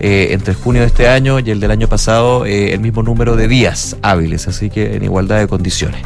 [0.00, 3.34] eh, entre junio de este año y el del año pasado eh, el mismo número
[3.34, 6.00] de días hábiles, así que en igualdad de condiciones.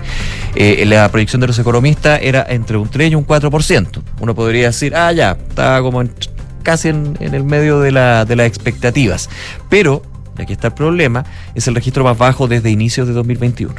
[0.86, 4.00] La proyección de los economistas era entre un 3 y un 4%.
[4.20, 6.10] Uno podría decir, ah, ya, estaba como en-
[6.62, 9.28] casi en, en el medio de, la, de las expectativas.
[9.68, 10.02] Pero,
[10.38, 13.74] y aquí está el problema, es el registro más bajo desde inicios de 2021.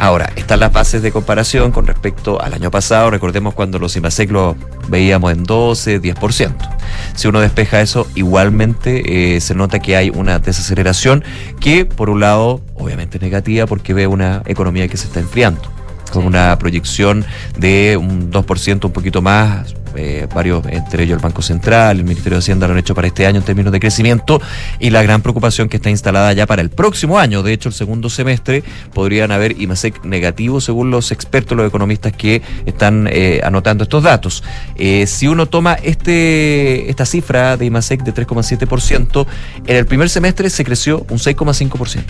[0.00, 3.10] Ahora, están las bases de comparación con respecto al año pasado.
[3.10, 4.30] Recordemos cuando los IMASEC
[4.88, 6.54] veíamos en 12, 10%.
[7.14, 11.22] Si uno despeja eso, igualmente eh, se nota que hay una desaceleración
[11.60, 15.60] que, por un lado, obviamente es negativa porque ve una economía que se está enfriando
[16.10, 17.24] con una proyección
[17.58, 22.36] de un 2%, un poquito más, eh, varios, entre ellos el Banco Central, el Ministerio
[22.36, 24.40] de Hacienda lo han hecho para este año en términos de crecimiento,
[24.78, 27.42] y la gran preocupación que está instalada ya para el próximo año.
[27.42, 28.62] De hecho, el segundo semestre
[28.94, 34.44] podrían haber IMASEC negativos, según los expertos, los economistas que están eh, anotando estos datos.
[34.76, 39.26] Eh, si uno toma este esta cifra de IMASEC de 3,7%,
[39.66, 42.04] en el primer semestre se creció un 6,5%.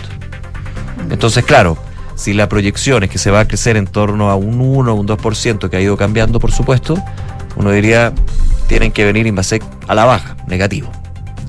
[1.09, 1.77] Entonces, claro,
[2.21, 4.95] si la proyección es que se va a crecer en torno a un 1 o
[4.95, 6.95] un 2%, que ha ido cambiando, por supuesto,
[7.55, 8.13] uno diría,
[8.67, 10.91] tienen que venir Inmasec a la baja, negativo.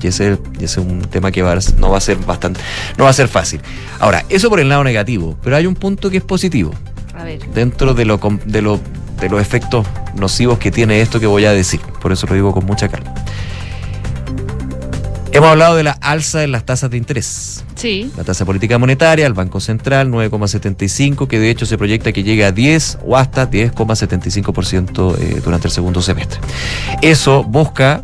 [0.01, 2.59] Y ese, y ese es un tema que va a- no va a ser bastante,
[2.97, 3.61] no va a ser fácil.
[3.99, 6.71] Ahora, eso por el lado negativo, pero hay un punto que es positivo
[7.13, 7.39] A ver.
[7.53, 8.79] dentro de lo, de lo
[9.21, 11.79] de los efectos nocivos que tiene esto que voy a decir.
[12.01, 13.13] Por eso lo digo con mucha calma.
[15.33, 17.65] Hemos hablado de la alza en las tasas de interés.
[17.73, 18.11] Sí.
[18.15, 22.45] La tasa política monetaria, el Banco Central 9,75, que de hecho se proyecta que llegue
[22.45, 26.39] a 10 o hasta 10,75% eh, durante el segundo semestre.
[27.01, 28.03] Eso busca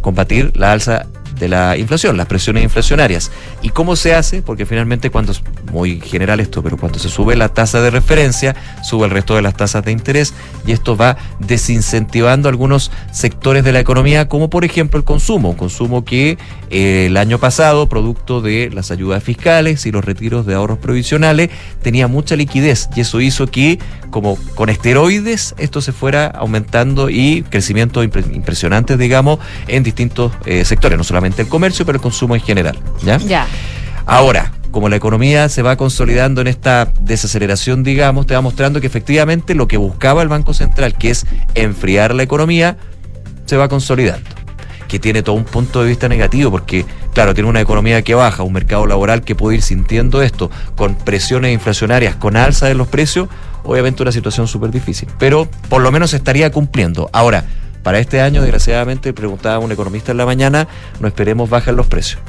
[0.00, 1.06] combatir la alza
[1.38, 3.30] de la inflación, las presiones inflacionarias.
[3.62, 4.42] ¿Y cómo se hace?
[4.42, 5.32] Porque finalmente cuando
[5.72, 9.42] muy general esto, pero cuando se sube la tasa de referencia, sube el resto de
[9.42, 10.34] las tasas de interés
[10.66, 15.56] y esto va desincentivando algunos sectores de la economía, como por ejemplo el consumo, un
[15.56, 16.38] consumo que
[16.70, 21.50] eh, el año pasado, producto de las ayudas fiscales y los retiros de ahorros provisionales,
[21.82, 23.78] tenía mucha liquidez y eso hizo que,
[24.10, 30.64] como con esteroides, esto se fuera aumentando y crecimiento impre- impresionantes, digamos, en distintos eh,
[30.64, 32.78] sectores, no solamente el comercio, pero el consumo en general.
[33.02, 33.18] ¿ya?
[33.18, 33.46] Ya.
[34.06, 38.86] Ahora, como la economía se va consolidando en esta desaceleración, digamos, te va mostrando que
[38.86, 42.76] efectivamente lo que buscaba el Banco Central, que es enfriar la economía,
[43.46, 44.28] se va consolidando.
[44.86, 48.42] Que tiene todo un punto de vista negativo, porque, claro, tiene una economía que baja,
[48.42, 52.88] un mercado laboral que puede ir sintiendo esto, con presiones inflacionarias, con alza de los
[52.88, 53.28] precios,
[53.64, 55.08] obviamente una situación súper difícil.
[55.18, 57.10] Pero por lo menos estaría cumpliendo.
[57.12, 57.44] Ahora,
[57.88, 60.68] para este año, desgraciadamente, preguntaba un economista en la mañana,
[61.00, 62.20] no esperemos bajar los precios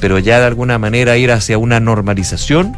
[0.00, 2.76] pero ya de alguna manera ir hacia una normalización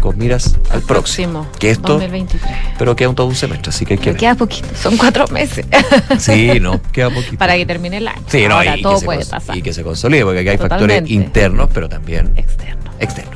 [0.00, 1.46] con miras al próximo.
[1.58, 2.52] Que esto, 2023.
[2.78, 4.20] pero queda un todo un semestre, así que hay que Pero ver.
[4.20, 5.66] queda poquito, son cuatro meses
[6.18, 7.36] Sí, no, queda poquito.
[7.36, 8.22] para que termine el año.
[8.28, 9.56] Sí, no, Ahora y, todo que se puede pasar.
[9.58, 10.94] y que se consolide, porque aquí hay Totalmente.
[10.94, 12.90] factores internos, pero también Externo.
[12.98, 13.34] externos.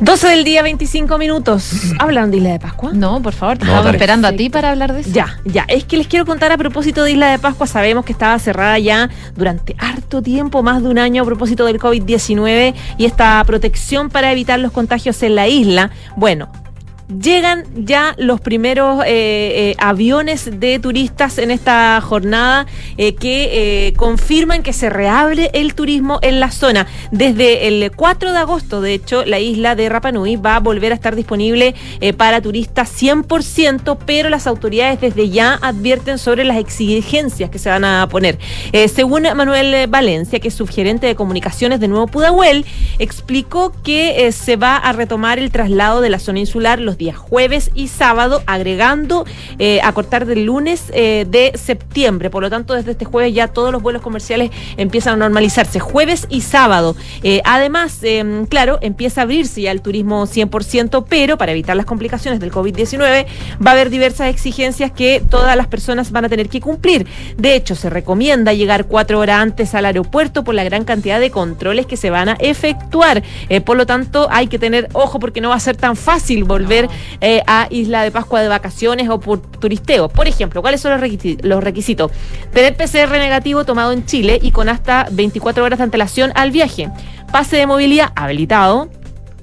[0.00, 1.70] 12 del día, 25 minutos.
[1.98, 2.92] ¿Hablan de Isla de Pascua?
[2.92, 5.10] No, por favor, te No, esperando a ti para hablar de eso.
[5.12, 5.64] Ya, ya.
[5.68, 7.66] Es que les quiero contar a propósito de Isla de Pascua.
[7.66, 11.78] Sabemos que estaba cerrada ya durante harto tiempo, más de un año, a propósito del
[11.78, 15.90] COVID-19 y esta protección para evitar los contagios en la isla.
[16.16, 16.61] Bueno.
[17.20, 24.62] Llegan ya los primeros eh, eh, aviones de turistas en esta jornada eh, que confirman
[24.62, 26.86] que se reabre el turismo en la zona.
[27.10, 30.92] Desde el 4 de agosto, de hecho, la isla de Rapa Nui va a volver
[30.92, 31.74] a estar disponible
[32.16, 37.84] para turistas 100%, pero las autoridades desde ya advierten sobre las exigencias que se van
[37.84, 38.38] a poner.
[38.92, 42.64] Según Manuel Valencia, que es subgerente de comunicaciones de Nuevo Pudahuel,
[42.98, 47.88] explicó que se va a retomar el traslado de la zona insular los jueves y
[47.88, 49.24] sábado, agregando
[49.58, 52.30] eh, a cortar del lunes eh, de septiembre.
[52.30, 56.26] Por lo tanto, desde este jueves ya todos los vuelos comerciales empiezan a normalizarse, jueves
[56.28, 56.94] y sábado.
[57.24, 58.00] Eh, además,
[58.48, 63.26] claro, empieza a abrirse ya el turismo 100%, pero para evitar las complicaciones del COVID-19
[63.64, 67.06] va a haber diversas exigencias que todas las personas van a tener que cumplir.
[67.36, 71.30] De hecho, se recomienda llegar cuatro horas antes al aeropuerto por la gran cantidad de
[71.30, 73.22] controles que se van a efectuar.
[73.64, 76.88] Por lo tanto, hay que tener ojo porque no va a ser tan fácil volver
[77.20, 80.08] eh, a Isla de Pascua de vacaciones o por turisteo.
[80.08, 81.10] Por ejemplo, ¿cuáles son los
[81.42, 82.10] los requisitos?
[82.52, 86.90] Tener PCR negativo tomado en Chile y con hasta 24 horas de antelación al viaje.
[87.32, 88.88] Pase de movilidad habilitado.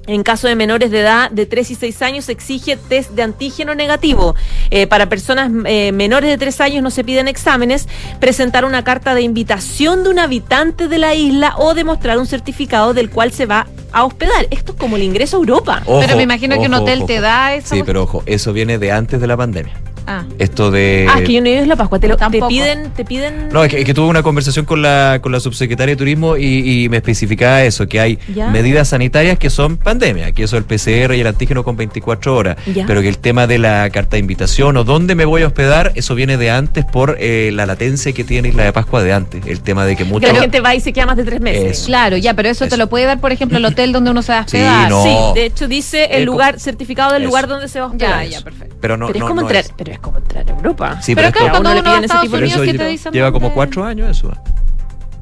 [0.06, 3.22] En caso de menores de edad de 3 y 6 años se exige test de
[3.22, 4.34] antígeno negativo.
[4.70, 7.86] Eh, para personas eh, menores de 3 años no se piden exámenes,
[8.18, 12.94] presentar una carta de invitación de un habitante de la isla o demostrar un certificado
[12.94, 14.46] del cual se va a hospedar.
[14.50, 15.82] Esto es como el ingreso a Europa.
[15.84, 17.74] Ojo, pero me imagino que un hotel ojo, te da eso.
[17.74, 19.72] Sí, pero ojo, eso viene de antes de la pandemia.
[20.06, 21.06] Ah, Esto de...
[21.08, 21.98] ah, es que yo no he ido a Isla Pascua.
[21.98, 23.48] Te, lo- te piden, te piden.
[23.52, 26.36] No, es que, es que tuve una conversación con la, con la subsecretaria de Turismo
[26.36, 28.48] y, y me especificaba eso, que hay Ya.
[28.50, 32.56] medidas sanitarias que son pandemia, que eso el PCR y el antígeno con 24 horas,
[32.74, 32.86] Ya.
[32.86, 35.92] pero que el tema de la carta de invitación o dónde me voy a hospedar,
[35.94, 39.46] eso viene de antes por eh, la latencia que tiene Isla de Pascua de antes,
[39.46, 41.40] el tema de que que mucha la gente va y se queda más de tres
[41.42, 41.72] meses.
[41.78, 41.86] Eso.
[41.86, 42.70] claro, ya, pero eso, Eso.
[42.70, 44.88] te lo puede dar, por ejemplo, el hotel donde uno se va a Sí, hospedar.
[44.88, 45.02] no.
[45.02, 47.28] Sí, de hecho dice el Eh, lugar, certificado del eso.
[47.28, 48.24] lugar donde se va a hospedar.
[48.24, 48.76] Ya, ya, perfecto.
[48.80, 49.72] Pero no, pero, es no, como no entrar, es.
[49.76, 51.00] pero es como entrar a Europa.
[51.02, 52.60] Sí, pero es claro, que- cuando uno le piden ese tipo de- pero Unidos, eso
[52.64, 53.12] ¿qué lleva, te dicen?
[53.12, 54.32] lleva como cuatro años eso.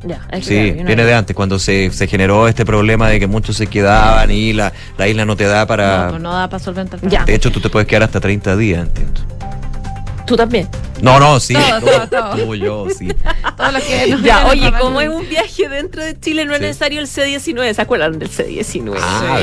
[0.04, 3.26] Ya, es Sí, claro, viene de antes, cuando se, se generó este problema de que
[3.26, 6.04] muchos se quedaban y la, la isla no te da para...
[6.04, 7.24] No, pues no da para solventar Ya.
[7.24, 9.20] De hecho, tú te puedes quedar hasta 30 días, entiendo.
[10.24, 10.68] Tú también.
[11.02, 11.54] No, no, sí.
[11.54, 12.36] Todo, todo, todo.
[12.44, 13.08] tú, yo, sí.
[13.56, 17.00] Todos los que Ya, oye, como es un viaje dentro de Chile, no es necesario
[17.00, 17.74] el C19.
[17.74, 18.96] ¿Se acuerdan del C19?
[19.00, 19.38] Ah,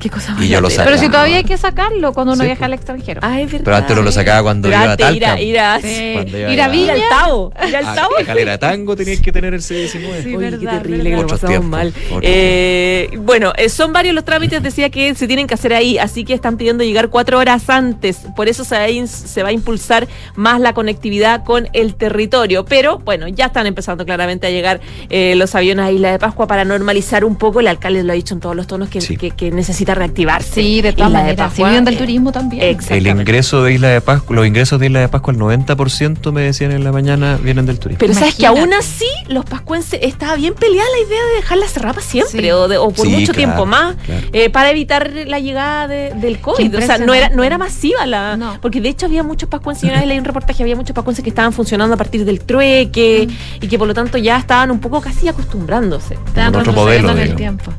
[0.00, 0.70] qué cosa más Y yo lo latera.
[0.70, 0.84] sacaba.
[0.96, 3.20] Pero si todavía hay que sacarlo cuando uno Sí, viaja al extranjero.
[3.22, 3.64] Ah, es verdad.
[3.64, 5.42] Pero antes no lo sacaba cuando Pero iba a antes ir a, Talca.
[5.42, 7.52] ir a, Ir a a- ir al Tavo.
[7.68, 8.14] Ir al A Tavo.
[8.24, 9.88] Calera Tango tenías que tener el C19.
[9.88, 11.92] Sí, Oye, qué verdad, terrible que lo Otros pasamos tiempos, mal.
[12.22, 16.24] Eh, bueno, eh, son varios los trámites, decía que se tienen que hacer ahí, así
[16.24, 18.18] que están pidiendo llegar cuatro horas antes.
[18.36, 21.94] Por eso se va a, ins- se va a impulsar más la conectividad con el
[21.94, 22.64] territorio.
[22.64, 24.80] Pero bueno, ya están empezando claramente a llegar
[25.10, 27.60] eh, los aviones a Isla de Pascua para normalizar un poco.
[27.60, 29.16] El alcalde lo ha dicho en todos los tonos que, Sí.
[29.16, 30.60] que- que necesita reactivarse.
[30.60, 31.52] Sí, de todas Isla maneras.
[31.54, 32.78] Si Pascua, del eh, turismo también.
[32.90, 36.42] El ingreso de Isla de Pascua, los ingresos de Isla de Pascua, el 90% me
[36.42, 37.98] decían en la mañana, vienen del turismo.
[38.00, 41.94] Pero sabes que aún así los pascuenses estaba bien peleada la idea de dejarla cerrada
[41.94, 42.50] para siempre Sí.
[42.50, 44.26] o, de- o por Sí, mucho claro, tiempo más claro.
[44.32, 46.76] eh, para evitar la llegada de- del COVID.
[46.76, 48.36] O sea, no era, no era masiva la...
[48.36, 48.58] No.
[48.60, 50.94] Porque de hecho había muchos pascuenses, y una vez leí un reportaje, había muchos muchos
[50.94, 53.28] paconces que estaban funcionando a partir del trueque
[53.60, 56.14] y que por lo tanto ya estaban un poco casi acostumbrándose.
[56.14, 57.70] Estaban Con otro modelo, en el tiempo.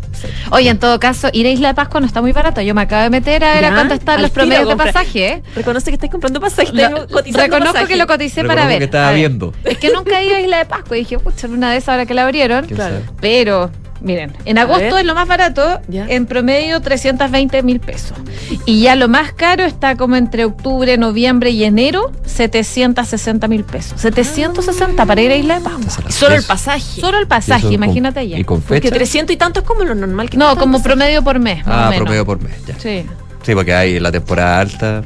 [0.52, 2.62] Oye, en todo caso, ir a Isla de Pascua no está muy barato.
[2.62, 5.28] Yo me acabo de meter a ver a cuánto están al los promedios de pasaje.
[5.28, 5.44] ¿eh?
[5.56, 8.78] Reconoce que estáis comprando Lo- cotizando reconozco que lo coticé para ver.
[8.80, 9.54] que estaba ver, viendo.
[9.64, 11.78] Es que nunca he ido a Isla de Pascua y dije, pucha, en una de
[11.78, 12.66] esas ahora que la abrieron.
[12.66, 12.98] ¿Quién Claro.
[13.22, 16.06] Pero, miren, en agosto es lo más barato, Ya.
[16.08, 18.18] en promedio 320 mil pesos.
[18.66, 24.00] Y ya lo más caro está como entre octubre, noviembre y enero, 760 mil pesos.
[24.02, 26.12] 760 para ir a Isla de Pascua.
[26.12, 27.02] Solo el pasaje.
[27.02, 28.38] Solo el ¿Y pasaje, imagínate allá.
[28.38, 28.96] ¿Y con Porque fecha?
[28.96, 30.84] 300 y tanto es como lo normal que No, como pasaje.
[30.90, 31.66] promedio por mes.
[31.66, 32.04] más o Ah, menos.
[32.04, 32.80] promedio por mes, ya.
[32.80, 33.06] Sí.
[33.44, 35.02] Sí, porque hay la temporada alta.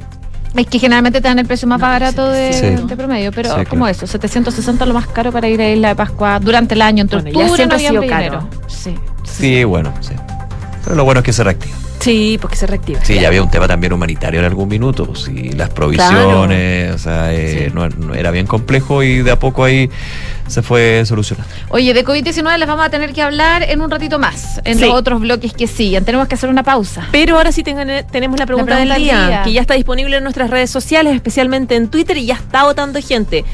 [0.55, 2.85] Es que generalmente te dan el precio más No, barato de, Sí.
[2.87, 3.91] de promedio, pero Sí, como claro.
[3.97, 7.21] eso, 760 lo más caro para ir a Isla de Pascua durante el año, entre
[7.21, 8.21] Bueno, ya siempre ha sido caro.
[8.21, 8.49] enero.
[8.67, 8.95] Sí.
[9.23, 10.13] Sí, bueno, sí.
[10.83, 11.75] Pero lo bueno es que se reactiva.
[12.03, 12.99] Sí, porque se reactiva.
[13.03, 15.05] Sí, ya había un tema también humanitario en algún minuto.
[15.05, 17.71] pues, y las provisiones, o sea, eh, Sí.
[17.73, 19.89] no, no- era bien complejo y de a poco ahí
[20.47, 21.51] se fue solucionando.
[21.69, 24.85] Oye, de COVID-19 les vamos a tener que hablar en un ratito más, en Sí.
[24.85, 26.03] los otros bloques que siguen.
[26.05, 27.07] Tenemos que hacer una pausa.
[27.11, 29.43] Pero ahora sí tengan- tenemos la pregunta, pregunta del del día, día.
[29.43, 32.99] que ya está disponible en nuestras redes sociales, especialmente en Twitter, y ya está votando
[33.01, 33.45] gente.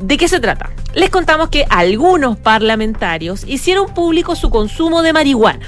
[0.00, 0.70] ¿De qué se trata?
[0.94, 5.66] Les contamos que algunos parlamentarios hicieron público su consumo de marihuana.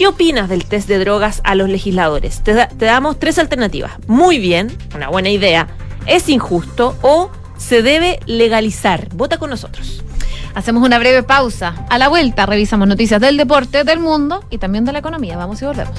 [0.00, 2.40] ¿Qué opinas del test de drogas a los legisladores?
[2.42, 3.92] Te, te damos tres alternativas.
[4.06, 5.68] Muy bien, una buena idea.
[6.06, 9.10] Es injusto o se debe legalizar.
[9.12, 10.02] Vota con nosotros.
[10.54, 11.84] Hacemos una breve pausa.
[11.90, 15.36] A la vuelta revisamos noticias del deporte, del mundo y también de la economía.
[15.36, 15.98] Vamos y volvemos.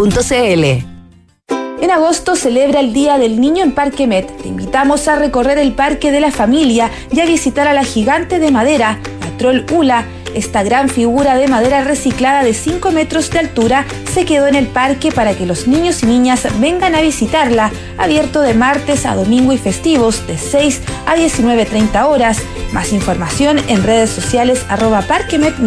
[1.79, 4.35] En agosto celebra el Día del Niño en Parque Met.
[4.41, 8.39] Te invitamos a recorrer el Parque de la Familia y a visitar a la gigante
[8.39, 10.05] de madera, la Troll Ula.
[10.33, 14.65] Esta gran figura de madera reciclada de 5 metros de altura se quedó en el
[14.65, 19.53] parque para que los niños y niñas vengan a visitarla, abierto de martes a domingo
[19.53, 22.39] y festivos de 6 a 19.30 horas.
[22.71, 25.59] Más información en redes sociales arroba Parquemet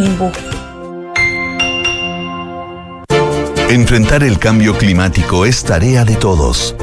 [3.71, 6.77] Enfrentar el cambio climático es tarea de todos.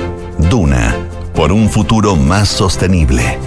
[0.49, 0.97] Duna,
[1.35, 3.37] por un futuro más sostenible.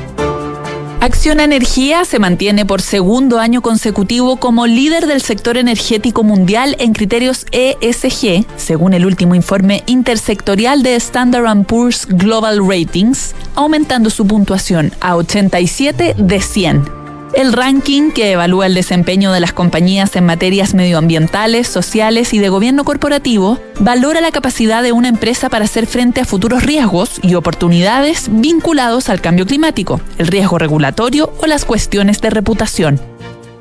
[1.00, 6.92] Acciona Energía se mantiene por segundo año consecutivo como líder del sector energético mundial en
[6.94, 14.92] criterios ESG, según el último informe intersectorial de Standard Poor's Global Ratings, aumentando su puntuación
[15.00, 17.03] a 87 de 100.
[17.36, 22.48] El ranking, que evalúa el desempeño de las compañías en materias medioambientales, sociales y de
[22.48, 27.34] gobierno corporativo, valora la capacidad de una empresa para hacer frente a futuros riesgos y
[27.34, 33.00] oportunidades vinculados al cambio climático, el riesgo regulatorio o las cuestiones de reputación.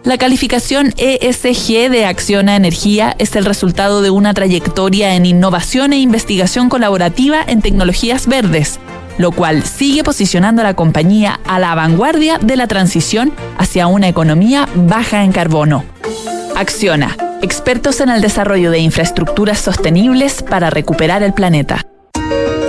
[0.03, 5.97] La calificación ESG de Acciona Energía es el resultado de una trayectoria en innovación e
[5.99, 8.79] investigación colaborativa en tecnologías verdes,
[9.17, 14.07] lo cual sigue posicionando a la compañía a la vanguardia de la transición hacia una
[14.07, 15.83] economía baja en carbono.
[16.55, 21.85] Acciona, expertos en el desarrollo de infraestructuras sostenibles para recuperar el planeta.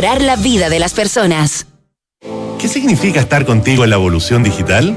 [0.00, 1.66] la vida de las personas.
[2.58, 4.96] ¿Qué significa estar contigo en la evolución digital?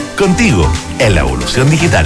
[0.21, 2.05] contigo en la evolución digital.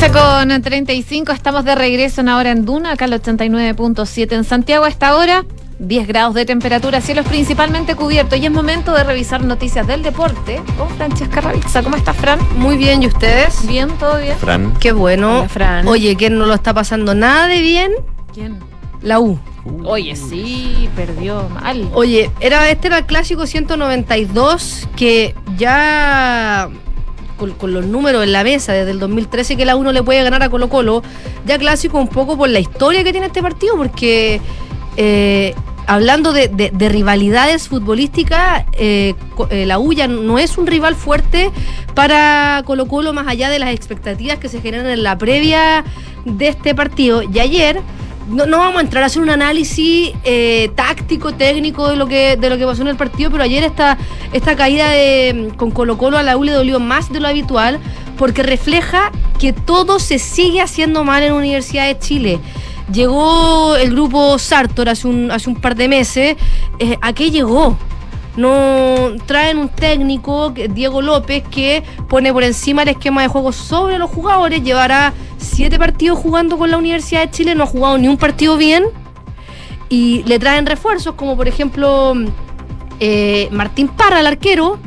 [0.00, 4.84] 12 con 35, estamos de regreso en ahora en Duna, acá al 89.7 en Santiago.
[4.84, 5.44] A esta hora,
[5.80, 8.38] 10 grados de temperatura, cielos principalmente cubiertos.
[8.38, 11.82] Y es momento de revisar noticias del deporte con Francesca Ravizza.
[11.82, 12.38] ¿Cómo estás, Fran?
[12.58, 13.66] Muy bien, ¿y ustedes?
[13.66, 14.36] Bien, todo bien.
[14.36, 14.72] Fran.
[14.78, 15.40] Qué bueno.
[15.40, 15.88] Hola, Fran.
[15.88, 17.90] Oye, ¿quién no lo está pasando nada de bien?
[18.32, 18.60] ¿Quién?
[19.02, 19.36] La U.
[19.84, 21.88] Oye, sí, perdió mal.
[21.92, 26.68] Oye, era, este era el clásico 192 que ya
[27.38, 30.02] con, con los números en la mesa desde el 2013 que la U no le
[30.02, 31.02] puede ganar a Colo Colo,
[31.46, 34.40] ya clásico un poco por la historia que tiene este partido, porque
[34.96, 35.54] eh,
[35.86, 39.14] hablando de, de- de rivalidades futbolísticas, eh,
[39.50, 41.50] eh, la U no es un rival fuerte
[41.94, 45.84] para Colo Colo más allá de las expectativas que se generan en la previa
[46.26, 47.22] de este partido.
[47.22, 47.80] Y ayer
[48.28, 52.36] no, no vamos a entrar a hacer un análisis eh, táctico, técnico de lo que
[52.36, 53.98] de lo que pasó en el partido, pero ayer esta,
[54.32, 57.80] esta caída de, con Colo Colo a la U dolió más de lo habitual
[58.16, 62.40] porque refleja que todo se sigue haciendo mal en la Universidad de Chile.
[62.92, 66.36] Llegó el grupo Sartor hace un, hace un par de meses.
[66.78, 67.76] Eh, ¿A qué llegó?
[68.38, 73.98] No traen un técnico, Diego López, que pone por encima el esquema de juego sobre
[73.98, 74.62] los jugadores.
[74.62, 78.56] Llevará siete partidos jugando con la Universidad de Chile, no ha jugado ni un partido
[78.56, 78.84] bien.
[79.88, 82.14] Y le traen refuerzos, como por ejemplo
[83.00, 84.78] eh, Martín Parra, el arquero.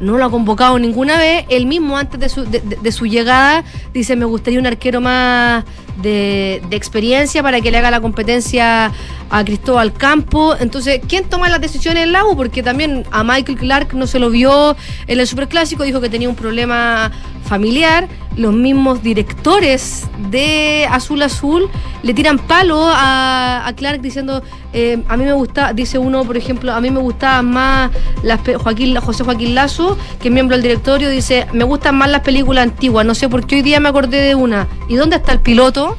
[0.00, 1.46] No lo ha convocado ninguna vez.
[1.48, 5.64] Él mismo, antes de su, de su llegada, dice: Me gustaría un arquero más
[5.96, 8.92] de, de experiencia para que le haga la competencia
[9.30, 10.54] a Cristóbal Campo.
[10.58, 12.36] Entonces, ¿quién toma las decisiones en la U?
[12.36, 14.76] Porque también a Michael Clark no se lo vio
[15.06, 17.10] en el Superclásico, dijo que tenía un problema
[17.44, 18.08] familiar.
[18.36, 21.70] Los mismos directores de Azul Azul
[22.02, 26.36] le tiran palo a, a Clark diciendo: eh, A mí me gusta, dice uno, por
[26.36, 27.92] ejemplo, a mí me gustaban más
[28.24, 32.22] las Joaquín, José Joaquín Lazo, que es miembro del directorio, dice: Me gustan más las
[32.22, 33.06] películas antiguas.
[33.06, 34.66] No sé por qué hoy día me acordé de una.
[34.88, 35.96] ¿Y dónde está el piloto?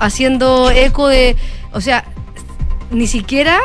[0.00, 1.36] Haciendo eco de.
[1.72, 2.04] O sea,
[2.90, 3.60] ni siquiera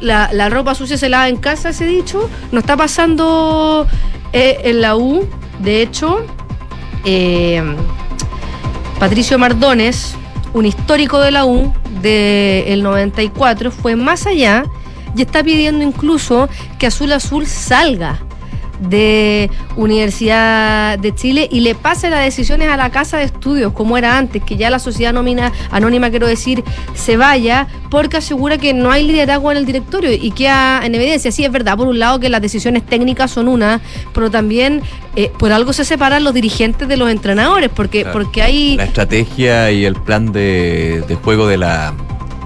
[0.00, 2.28] la, la ropa sucia se lava en casa, ese dicho.
[2.50, 3.86] No está pasando
[4.32, 5.24] eh, en la U.
[5.60, 6.24] De hecho,
[7.04, 7.62] eh,
[8.98, 10.14] Patricio Mardones,
[10.54, 11.72] un histórico de la U
[12.02, 14.64] del 94, fue más allá
[15.16, 18.18] y está pidiendo incluso que Azul Azul salga
[18.80, 23.96] de Universidad de Chile y le pase las decisiones a la casa de estudios, como
[23.98, 26.64] era antes, que ya la sociedad anónima, anónima quiero decir,
[26.94, 31.30] se vaya, porque asegura que no hay liderazgo en el directorio y queda en evidencia.
[31.32, 33.80] Sí, es verdad, por un lado que las decisiones técnicas son una,
[34.14, 34.82] pero también
[35.16, 38.18] eh, por algo se separan los dirigentes de los entrenadores, porque, Claro.
[38.18, 38.76] porque hay...
[38.76, 41.92] La estrategia y el plan de, de juego de la,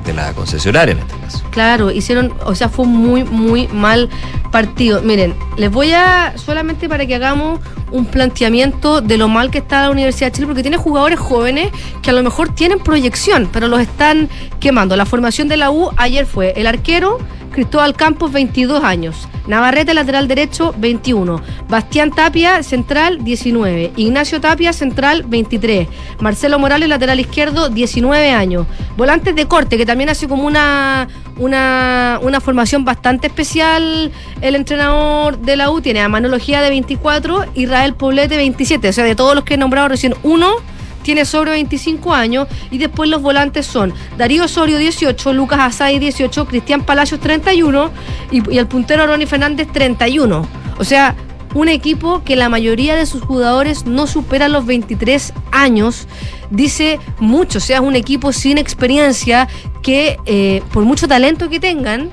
[0.05, 1.15] de la concesionaria en este
[1.51, 4.09] Claro, hicieron, o sea, fue muy, muy mal
[4.51, 5.03] partido.
[5.03, 7.61] Miren, les voy a, solamente para que hagamos
[7.91, 11.71] un planteamiento de lo mal que está la Universidad de Chile, porque tiene jugadores jóvenes
[12.01, 14.29] que a lo mejor tienen proyección, pero los están
[14.61, 14.97] quemando.
[14.97, 17.19] La formación de la U ayer fue el arquero
[17.53, 19.29] Cristóbal Campos, 22 años.
[19.47, 21.41] Navarrete, lateral derecho, 21.
[21.69, 23.93] Bastián Tapia, central, 19.
[23.97, 25.87] Ignacio Tapia, central, 23.
[26.21, 28.67] Marcelo Morales, lateral izquierdo, 19 años.
[28.97, 31.09] Volantes de corte, que también hace como una,
[31.39, 35.81] una, una formación bastante especial el entrenador de la U.
[35.81, 38.89] Tiene a Manología de 24, Israel Poblete, 27.
[38.89, 40.57] O sea, de todos los que he nombrado recién, uno
[41.03, 46.47] tiene sobre 25 años y después los volantes son Darío Osorio 18, Lucas Asay 18,
[46.47, 47.91] Cristian Palacios 31
[48.31, 50.47] y, y el puntero Ronnie Fernández 31.
[50.79, 51.17] O sea,
[51.55, 56.07] un equipo que la mayoría de sus jugadores no supera los 23 años,
[56.53, 59.49] dice mucho, o sea, es un equipo sin experiencia
[59.83, 62.11] que eh, por mucho talento que tengan,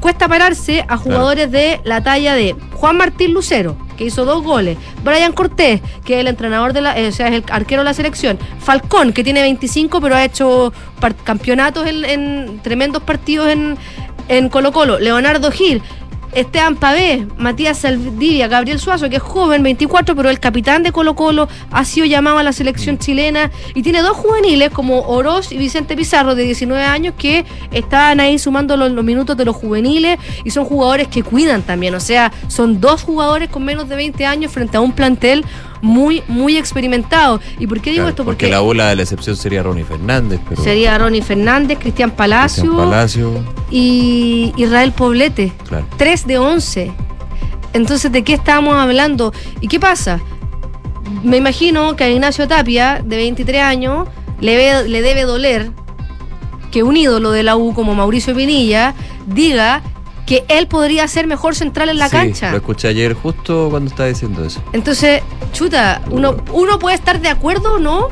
[0.00, 4.78] cuesta pararse a jugadores de la talla de Juan Martín Lucero, que hizo dos goles,
[5.04, 7.84] Brian Cortés, que es el entrenador de la, eh, o sea, es el arquero de
[7.84, 10.72] la selección, Falcón, que tiene 25, pero ha hecho
[11.24, 13.76] campeonatos en, en tremendos partidos en,
[14.28, 15.82] en Colo Colo, Leonardo Gil.
[16.32, 21.14] Esteban Pavé, Matías Saldivia, Gabriel Suazo, que es joven, 24, pero el capitán de Colo
[21.14, 23.50] Colo ha sido llamado a la selección chilena.
[23.74, 28.38] Y tiene dos juveniles como Oroz y Vicente Pizarro de 19 años que estaban ahí
[28.38, 30.18] sumando los, los minutos de los juveniles.
[30.44, 34.26] Y son jugadores que cuidan también, o sea, son dos jugadores con menos de 20
[34.26, 35.44] años frente a un plantel
[35.82, 37.40] muy, muy experimentado.
[37.58, 38.24] ¿Y por qué digo Claro, esto?
[38.24, 42.64] porque la ola de la excepción sería Ronnie Fernández, pero sería Ronnie Fernández, Cristian Palacio
[42.64, 45.52] Cristian Palacio, y Israel Poblete.
[45.68, 45.86] claro.
[45.96, 46.92] 3 de 11.
[47.74, 49.32] Entonces, ¿de qué estábamos hablando?
[49.60, 50.20] ¿Y qué pasa?
[51.22, 54.08] Me imagino que a Ignacio Tapia, de 23 años,
[54.40, 55.70] le, ve- le debe doler
[56.70, 58.94] que un ídolo de la U como Mauricio Pinilla
[59.26, 59.82] diga
[60.28, 62.50] que él podría ser mejor central en la Sí, cancha.
[62.50, 64.60] Lo escuché ayer justo cuando estaba diciendo eso.
[64.74, 65.22] Entonces,
[65.54, 68.08] chuta, uno, uno puede estar de acuerdo o no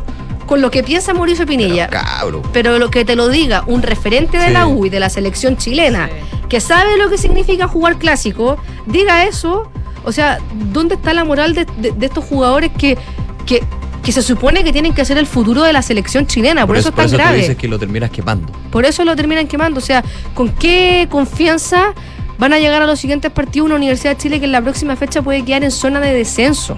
[0.47, 1.89] con lo que piensa Mauricio Pinilla.
[1.89, 2.41] Cabro.
[2.55, 4.53] Pero lo que te lo diga un referente de Sí.
[4.55, 6.09] la U y de la selección chilena,
[6.49, 8.57] que sabe lo que significa jugar clásico,
[8.87, 9.71] diga eso.
[10.07, 10.39] O sea,
[10.73, 12.97] ¿dónde está la moral de, de- de estos jugadores que,
[13.45, 13.63] que,
[14.07, 16.65] que se supone que tienen que ser el futuro de la selección chilena?
[16.65, 17.39] Por, eso, es por tan eso tú grave.
[17.39, 18.53] dices que lo terminas quemando.
[18.71, 19.79] Por eso lo terminan quemando.
[19.79, 21.93] O sea, ¿con qué confianza
[22.39, 24.95] van a llegar a los siguientes partidos una Universidad de Chile que en la próxima
[24.95, 26.77] fecha puede quedar en zona de descenso?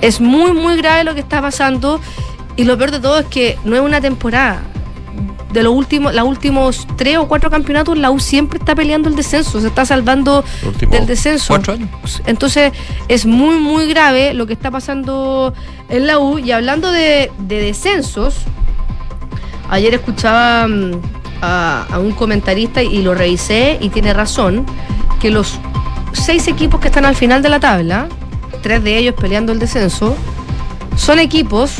[0.00, 2.00] Es muy, muy grave lo que está pasando.
[2.56, 4.60] Y lo peor de todo es que no es una temporada.
[5.54, 9.14] De los últimos, los últimos tres o cuatro campeonatos, la U siempre está peleando el
[9.14, 10.44] descenso, se está salvando
[10.90, 11.46] del descenso.
[11.46, 11.88] cuatro años.
[12.26, 12.72] Entonces,
[13.06, 15.54] es muy, muy grave lo que está pasando
[15.88, 16.40] en la U.
[16.40, 18.34] Y hablando de, de descensos,
[19.70, 21.00] ayer escuchaba mm,
[21.40, 24.66] a, a un comentarista y lo revisé y tiene razón,
[25.20, 25.60] que los
[26.14, 28.08] seis equipos que están al final de la tabla,
[28.60, 30.16] tres de ellos peleando el descenso,
[30.96, 31.76] son equipos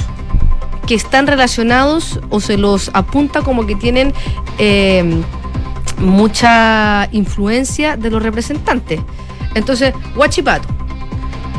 [0.87, 4.13] que están relacionados o se los apunta como que tienen
[4.59, 5.23] eh,
[5.99, 9.01] mucha influencia de los representantes.
[9.55, 10.69] Entonces, Huachipato,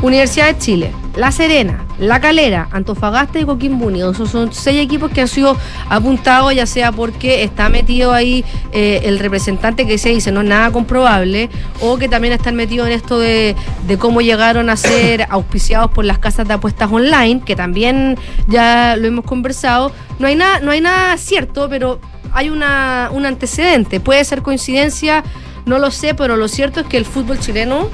[0.02, 4.12] Universidad de Chile, La Serena, La Calera, Antofagasta y Coquimbo Unido.
[4.12, 5.56] Esos son seis equipos que han sido
[5.88, 10.46] apuntados, ya sea porque está metido ahí eh, el representante que se dice no es
[10.46, 11.48] nada comprobable,
[11.80, 13.56] o que también están metidos en esto de,
[13.86, 18.96] de cómo llegaron a ser auspiciados por las casas de apuestas online, que también ya
[18.96, 19.92] lo hemos conversado.
[20.18, 21.98] No hay nada, no hay nada cierto, pero
[22.32, 24.00] hay una, un antecedente.
[24.00, 25.24] Puede ser coincidencia,
[25.64, 27.88] no lo sé, pero lo cierto es que el fútbol chileno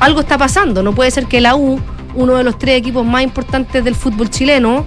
[0.00, 0.82] algo está pasando.
[0.82, 1.80] No puede ser que la U,
[2.14, 4.84] uno de los tres equipos más importantes del fútbol chileno,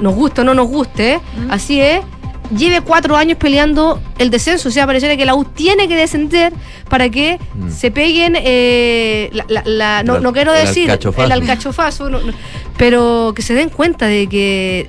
[0.00, 2.00] nos guste o no nos guste, así es,
[2.56, 4.68] lleve cuatro años peleando el descenso.
[4.68, 6.52] O sea, pareciera que la U tiene que descender
[6.88, 7.70] para que Mm.
[7.70, 11.24] se peguen, eh, la, la- la- no, El- no quiero el decir alcachofazo.
[11.24, 12.32] el alcachofazo, no, no,
[12.76, 14.88] pero que se den cuenta de que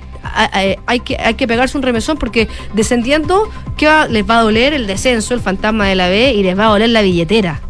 [0.86, 4.06] hay que, hay que pegarse un remesón porque descendiendo, ¿qué va?
[4.06, 6.68] les va a doler el descenso, el fantasma de la B y les va a
[6.68, 7.60] doler la billetera.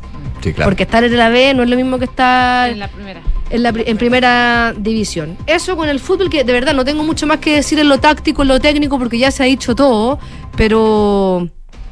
[0.42, 0.70] Sí, claro.
[0.70, 3.20] Porque estar en la B no es lo mismo que estar En la primera.
[3.50, 5.36] En, la en primera división.
[5.46, 7.98] Eso con el fútbol, que de verdad no tengo mucho más que decir en lo
[7.98, 10.18] táctico, en lo técnico, porque ya se ha dicho todo,
[10.56, 11.48] pero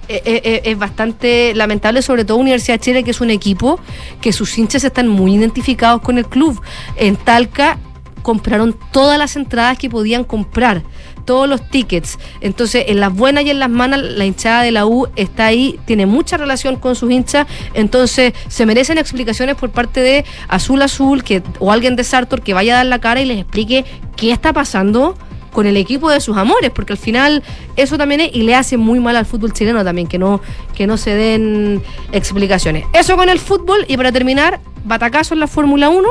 [0.09, 3.79] eh, eh, eh, es bastante lamentable, sobre todo Universidad Chile, que es un equipo
[4.23, 6.61] que sus hinchas están muy identificados con el club.
[6.97, 7.79] En Talca
[8.23, 10.83] compraron todas las entradas que podían comprar,
[11.25, 12.19] todos los tickets.
[12.41, 15.79] Entonces, en las buenas y en las malas, la hinchada de la U está ahí,
[15.85, 21.23] tiene mucha relación con sus hinchas, entonces se merecen explicaciones por parte de Azul Azul
[21.23, 23.85] que, o alguien de Sartor que vaya a dar la cara y les explique
[24.17, 25.17] qué está pasando
[25.53, 27.43] con el equipo de sus amores, porque al final
[27.77, 30.41] eso también es y le hace muy mal al fútbol chileno también, que no,
[30.75, 32.85] que no se den explicaciones.
[32.93, 36.09] Eso con el fútbol y para terminar, batacazo en la Fórmula 1,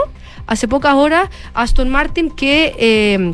[0.48, 2.76] hace pocas horas Aston Martin que...
[2.80, 3.34] eh,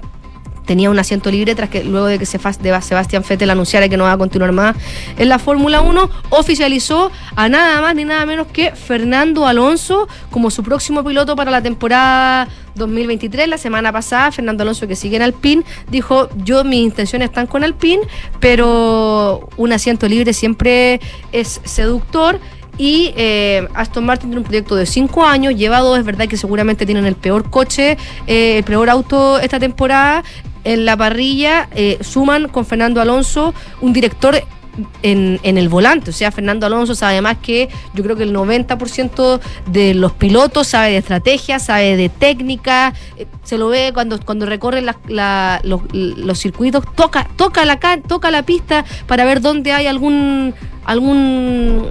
[0.66, 4.06] tenía un asiento libre tras que luego de que de Sebastián Vettel anunciara que no
[4.06, 4.76] va a continuar más
[5.18, 10.50] en la Fórmula 1, oficializó a nada más ni nada menos que Fernando Alonso como
[10.52, 13.48] su próximo piloto para la temporada 2023.
[13.48, 17.64] La semana pasada, Fernando Alonso, que sigue en Alpine, dijo, yo mis intenciones están con
[17.64, 18.04] Alpine,
[18.40, 21.00] pero un asiento libre siempre
[21.32, 22.40] es seductor.
[22.78, 26.38] Y eh, Aston Martin tiene un proyecto de cinco años, lleva dos, es verdad que
[26.38, 27.98] seguramente tienen el peor coche,
[28.28, 30.24] eh, el peor auto esta temporada.
[30.64, 34.42] En la parrilla eh, suman con Fernando Alonso un director
[35.04, 36.10] en, en el volante.
[36.10, 40.68] O sea, Fernando Alonso sabe más que yo creo que el 90% de los pilotos,
[40.68, 44.96] sabe de estrategia, sabe de técnica, eh, se lo ve cuando, cuando recorre los,
[45.92, 50.56] los circuitos, toca, toca, la, ca- toca la pista para ver dónde hay algún
[50.86, 51.88] algún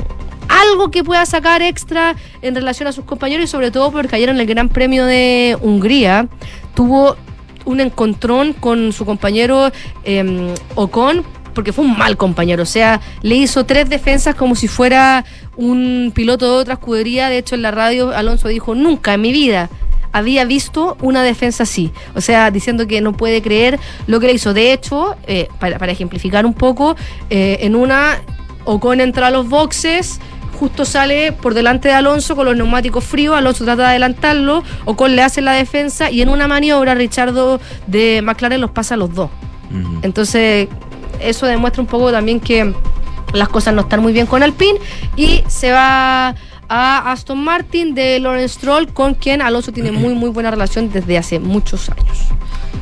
[0.61, 4.29] algo que pueda sacar extra en relación a sus compañeros y sobre todo porque ayer
[4.29, 6.29] en el Gran Premio de Hungría
[6.75, 7.17] tuvo
[7.65, 9.71] un encontrón con su compañero
[10.05, 11.25] eh, Ocon
[11.55, 15.25] porque fue un mal compañero, o sea, le hizo tres defensas como si fuera
[15.57, 19.33] un piloto de otra escudería, de hecho en la radio Alonso dijo, nunca en mi
[19.33, 19.69] vida
[20.13, 21.91] había visto una defensa así.
[22.15, 24.53] O sea, diciendo que no puede creer lo que le hizo.
[24.55, 26.97] De hecho, eh, para, para, ejemplificar un poco,
[27.31, 28.21] eh, en una,
[28.65, 30.21] Ocon entra a los boxes.
[30.63, 33.37] Justo sale por delante de Alonso con los neumáticos fríos.
[33.37, 34.63] Alonso trata de adelantarlo.
[34.85, 36.09] Ocon le hace la defensa.
[36.09, 39.29] Y en una maniobra, Richardo de McLaren los pasa a los dos.
[39.73, 39.99] Uh -huh.
[40.03, 40.69] Entonces,
[41.19, 42.73] eso demuestra un poco también que
[43.33, 44.79] las cosas no están muy bien con Alpine.
[45.17, 46.37] Y se va
[46.69, 51.19] a Aston Martin de Lawrence Stroll, con quien Alonso tiene muy, muy buena relación desde
[51.19, 52.19] hace muchos años.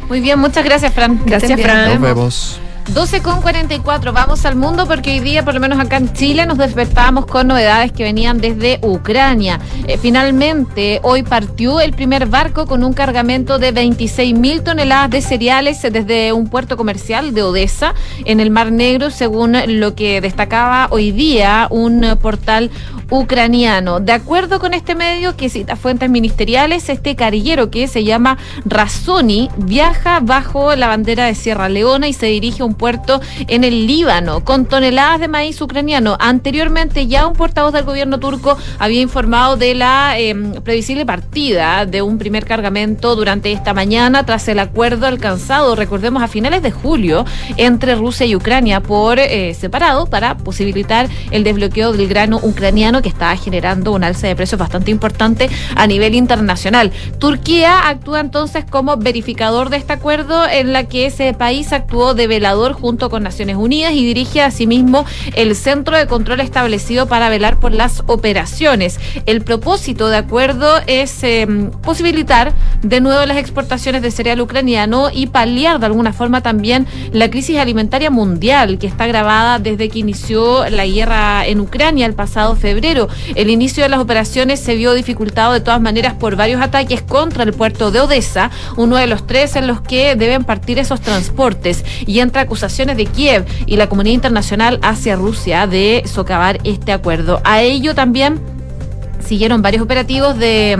[0.06, 1.18] Muy bien, muchas gracias, Fran.
[1.24, 1.88] Gracias, Fran.
[1.88, 2.60] Nos vemos.
[2.94, 6.44] 12 con 44, vamos al mundo porque hoy día, por lo menos acá en Chile,
[6.44, 9.60] nos despertábamos con novedades que venían desde Ucrania.
[9.86, 15.22] Eh, finalmente, hoy partió el primer barco con un cargamento de 26 mil toneladas de
[15.22, 20.88] cereales desde un puerto comercial de Odessa en el Mar Negro, según lo que destacaba
[20.90, 22.72] hoy día un portal
[23.10, 24.00] ucraniano.
[24.00, 29.50] De acuerdo con este medio que cita fuentes ministeriales, este carillero que se llama Razoni
[29.56, 33.86] viaja bajo la bandera de Sierra Leona y se dirige a un puerto en el
[33.86, 36.16] Líbano con toneladas de maíz ucraniano.
[36.20, 42.02] Anteriormente ya un portavoz del gobierno turco había informado de la eh, previsible partida de
[42.02, 47.24] un primer cargamento durante esta mañana tras el acuerdo alcanzado, recordemos, a finales de julio
[47.56, 53.08] entre Rusia y Ucrania por eh, separado para posibilitar el desbloqueo del grano ucraniano que
[53.08, 56.92] está generando un alza de precios bastante importante a nivel internacional.
[57.18, 62.26] Turquía actúa entonces como verificador de este acuerdo en la que ese país actuó de
[62.26, 67.58] velador junto con Naciones Unidas y dirige asimismo el centro de control establecido para velar
[67.58, 68.98] por las operaciones.
[69.26, 71.46] El propósito de acuerdo es eh,
[71.82, 77.30] posibilitar de nuevo las exportaciones de cereal ucraniano y paliar de alguna forma también la
[77.30, 82.56] crisis alimentaria mundial que está agravada desde que inició la guerra en Ucrania el pasado
[82.56, 82.89] febrero.
[83.36, 87.44] El inicio de las operaciones se vio dificultado de todas maneras por varios ataques contra
[87.44, 91.84] el puerto de Odessa, uno de los tres en los que deben partir esos transportes
[92.04, 97.40] y entre acusaciones de Kiev y la comunidad internacional hacia Rusia de socavar este acuerdo.
[97.44, 98.40] A ello también
[99.24, 100.76] siguieron varios operativos de,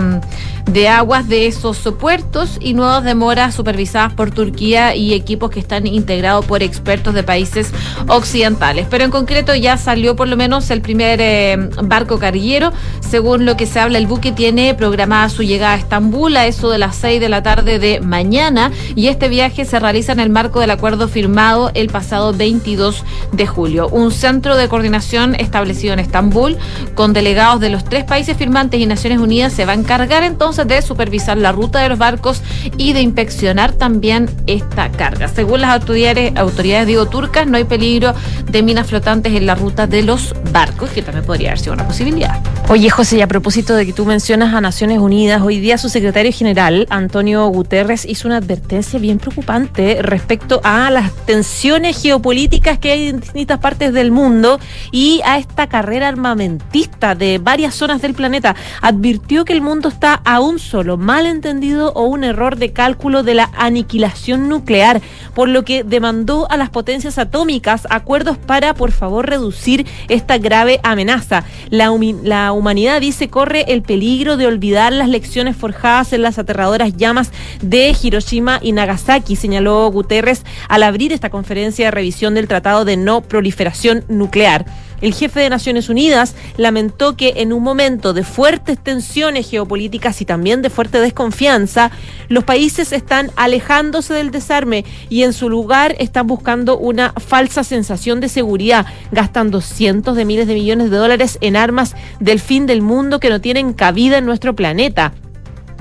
[0.65, 5.87] de, aguas de esos puertos y nuevas demoras supervisadas por Turquía y equipos que están
[5.87, 7.71] integrados por expertos de países
[8.07, 8.87] occidentales.
[8.89, 12.71] Pero en concreto ya salió por lo menos el primer eh, barco carguero.
[12.99, 16.69] Según lo que se habla, el buque tiene programada su llegada a Estambul a eso
[16.69, 20.29] de las 6 de la tarde de mañana y este viaje se realiza en el
[20.29, 23.87] marco del acuerdo firmado el pasado 22 de julio.
[23.89, 26.57] Un centro de coordinación establecido en Estambul
[26.95, 30.50] con delegados de los tres países firmantes y Naciones Unidas se va a encargar entonces
[30.57, 32.41] de supervisar la ruta de los barcos
[32.77, 35.29] y de inspeccionar también esta carga.
[35.29, 38.13] Según las autoridades, autoridades digo, turcas, no hay peligro
[38.49, 41.87] de minas flotantes en la ruta de los barcos, que también podría haber sido una
[41.87, 42.39] posibilidad.
[42.67, 45.89] Oye, José, y a propósito de que tú mencionas a Naciones Unidas, hoy día su
[45.89, 52.91] secretario general, Antonio Guterres, hizo una advertencia bien preocupante respecto a las tensiones geopolíticas que
[52.91, 54.59] hay en distintas partes del mundo
[54.91, 58.55] y a esta carrera armamentista de varias zonas del planeta.
[58.81, 63.35] Advirtió que el mundo está a un solo malentendido o un error de cálculo de
[63.35, 65.01] la aniquilación nuclear,
[65.33, 70.79] por lo que demandó a las potencias atómicas acuerdos para, por favor, reducir esta grave
[70.83, 71.43] amenaza.
[71.69, 71.91] La,
[72.23, 77.31] la humanidad, dice, corre el peligro de olvidar las lecciones forjadas en las aterradoras llamas
[77.61, 82.97] de Hiroshima y Nagasaki, señaló Guterres al abrir esta conferencia de revisión del Tratado de
[82.97, 84.65] No Proliferación Nuclear.
[85.01, 90.25] El jefe de Naciones Unidas lamentó que en un momento de fuertes tensiones geopolíticas y
[90.25, 91.91] también de fuerte desconfianza,
[92.29, 98.19] los países están alejándose del desarme y en su lugar están buscando una falsa sensación
[98.19, 102.81] de seguridad, gastando cientos de miles de millones de dólares en armas del fin del
[102.81, 105.13] mundo que no tienen cabida en nuestro planeta.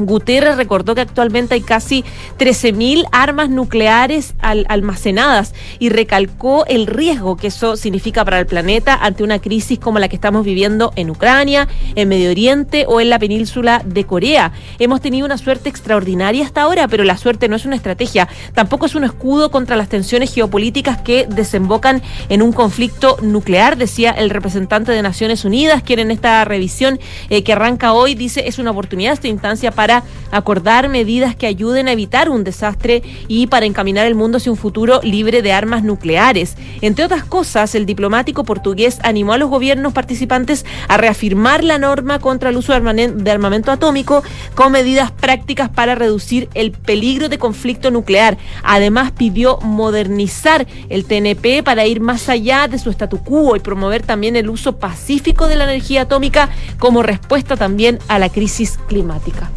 [0.01, 2.05] Guterres recordó que actualmente hay casi
[2.39, 8.95] 13.000 armas nucleares al, almacenadas y recalcó el riesgo que eso significa para el planeta
[8.95, 13.11] ante una crisis como la que estamos viviendo en Ucrania, en Medio Oriente o en
[13.11, 14.53] la península de Corea.
[14.79, 18.87] Hemos tenido una suerte extraordinaria hasta ahora, pero la suerte no es una estrategia, tampoco
[18.87, 24.31] es un escudo contra las tensiones geopolíticas que desembocan en un conflicto nuclear, decía el
[24.31, 28.71] representante de Naciones Unidas, quien en esta revisión eh, que arranca hoy dice es una
[28.71, 29.90] oportunidad esta instancia para
[30.31, 34.59] acordar medidas que ayuden a evitar un desastre y para encaminar el mundo hacia un
[34.59, 36.57] futuro libre de armas nucleares.
[36.81, 42.19] Entre otras cosas, el diplomático portugués animó a los gobiernos participantes a reafirmar la norma
[42.19, 44.23] contra el uso de armamento atómico
[44.55, 48.39] con medidas prácticas para reducir el peligro de conflicto nuclear.
[48.63, 54.03] Además, pidió modernizar el TNP para ir más allá de su statu quo y promover
[54.03, 59.51] también el uso pacífico de la energía atómica como respuesta también a la crisis climática.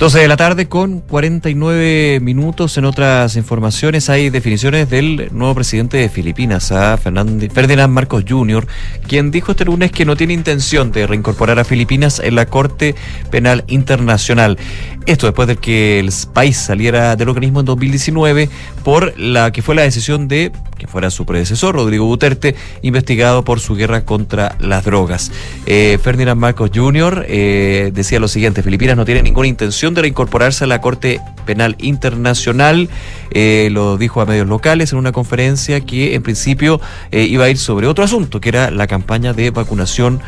[0.00, 2.78] 12 de la tarde con 49 minutos.
[2.78, 8.66] En otras informaciones hay definiciones del nuevo presidente de Filipinas, a Ferdinand Marcos Jr.,
[9.06, 12.94] quien dijo este lunes que no tiene intención de reincorporar a Filipinas en la Corte
[13.30, 14.56] Penal Internacional.
[15.04, 18.48] Esto después de que el país saliera del organismo en 2019
[18.84, 23.60] por la que fue la decisión de que fuera su predecesor, Rodrigo Duterte, investigado por
[23.60, 25.30] su guerra contra las drogas.
[25.66, 27.26] Eh, Ferdinand Marcos Jr.
[27.28, 31.76] eh, decía lo siguiente, Filipinas no tiene ninguna intención de reincorporarse a la Corte Penal
[31.80, 32.88] Internacional,
[33.32, 37.50] eh, lo dijo a medios locales en una conferencia que en principio eh, iba a
[37.50, 40.20] ir sobre otro asunto, que era la campaña de vacunación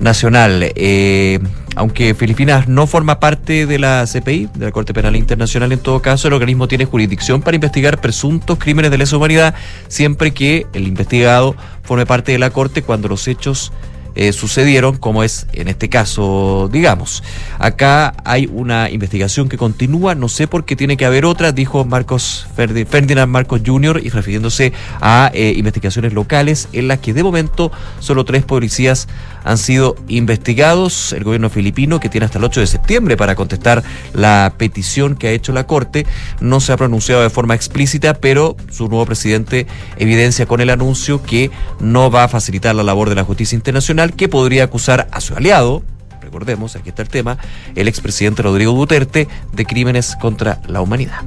[0.00, 0.72] nacional.
[0.74, 1.38] Eh,
[1.76, 6.02] aunque Filipinas no forma parte de la CPI, de la Corte Penal Internacional, en todo
[6.02, 9.54] caso, el organismo tiene jurisdicción para investigar presuntos crímenes de lesa humanidad,
[9.88, 13.72] siempre que el investigado forme parte de la Corte cuando los hechos
[14.14, 17.22] eh, sucedieron, como es en este caso, digamos.
[17.58, 21.84] Acá hay una investigación que continúa, no sé por qué tiene que haber otra, dijo
[21.84, 27.22] Marcos Ferdi- Ferdinand Marcos Jr., y refiriéndose a eh, investigaciones locales en las que de
[27.22, 29.08] momento solo tres policías
[29.44, 31.12] han sido investigados.
[31.12, 33.82] El gobierno filipino, que tiene hasta el 8 de septiembre para contestar
[34.14, 36.06] la petición que ha hecho la Corte,
[36.40, 39.66] no se ha pronunciado de forma explícita, pero su nuevo presidente
[39.98, 41.50] evidencia con el anuncio que
[41.80, 45.34] no va a facilitar la labor de la justicia internacional, que podría acusar a su
[45.34, 45.82] aliado,
[46.20, 47.38] recordemos, aquí está el tema,
[47.74, 51.22] el expresidente Rodrigo Duterte, de crímenes contra la humanidad.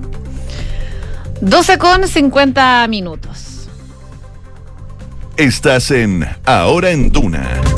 [1.42, 3.68] 12 con 50 minutos.
[5.36, 7.73] Estás en Ahora en Duna.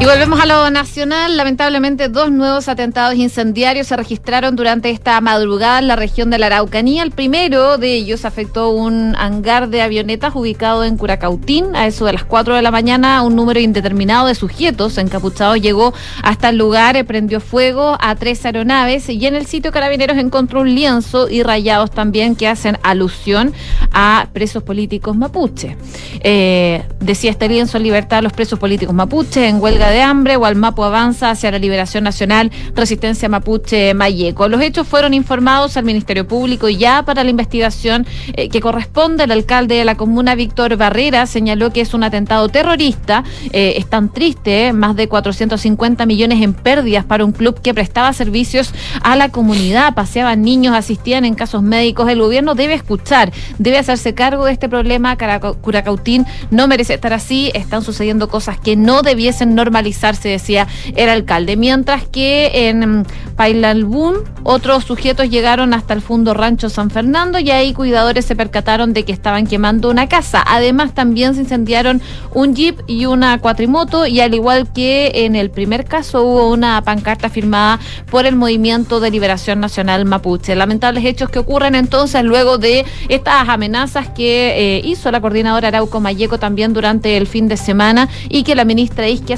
[0.00, 1.36] Y volvemos a lo nacional.
[1.36, 6.46] Lamentablemente, dos nuevos atentados incendiarios se registraron durante esta madrugada en la región de la
[6.46, 7.02] Araucanía.
[7.02, 11.76] El primero de ellos afectó un hangar de avionetas ubicado en Curacautín.
[11.76, 15.92] A eso de las 4 de la mañana, un número indeterminado de sujetos encapuchados llegó
[16.22, 20.62] hasta el lugar, eh, prendió fuego a tres aeronaves y en el sitio Carabineros encontró
[20.62, 23.52] un lienzo y rayados también que hacen alusión
[23.92, 25.76] a presos políticos mapuche.
[26.20, 30.36] Eh, decía este lienzo en libertad a los presos políticos mapuche en huelga de hambre,
[30.36, 34.48] Gualmapu avanza hacia la liberación nacional, resistencia mapuche Mayeco.
[34.48, 39.24] Los hechos fueron informados al Ministerio Público y ya para la investigación eh, que corresponde,
[39.24, 43.24] el alcalde de la comuna, Víctor Barrera, señaló que es un atentado terrorista.
[43.52, 47.72] Eh, es tan triste, eh, más de 450 millones en pérdidas para un club que
[47.74, 48.72] prestaba servicios
[49.02, 52.08] a la comunidad, paseaban niños, asistían en casos médicos.
[52.08, 55.16] El gobierno debe escuchar, debe hacerse cargo de este problema.
[55.60, 61.56] Curacautín no merece estar así, están sucediendo cosas que no debiesen normalizarse, decía el alcalde.
[61.56, 63.06] Mientras que en
[63.36, 68.92] Pailalbún, otros sujetos llegaron hasta el fondo rancho San Fernando y ahí cuidadores se percataron
[68.92, 70.44] de que estaban quemando una casa.
[70.46, 72.02] Además, también se incendiaron
[72.34, 76.82] un jeep y una cuatrimoto y al igual que en el primer caso hubo una
[76.82, 80.54] pancarta firmada por el Movimiento de Liberación Nacional Mapuche.
[80.54, 86.00] Lamentables hechos que ocurren entonces luego de estas amenazas que eh, hizo la coordinadora Arauco
[86.00, 89.36] Mayeco también durante el fin de semana y que la ministra Isquia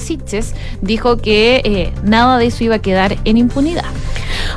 [0.80, 3.84] Dijo que eh, nada de eso iba a quedar en impunidad.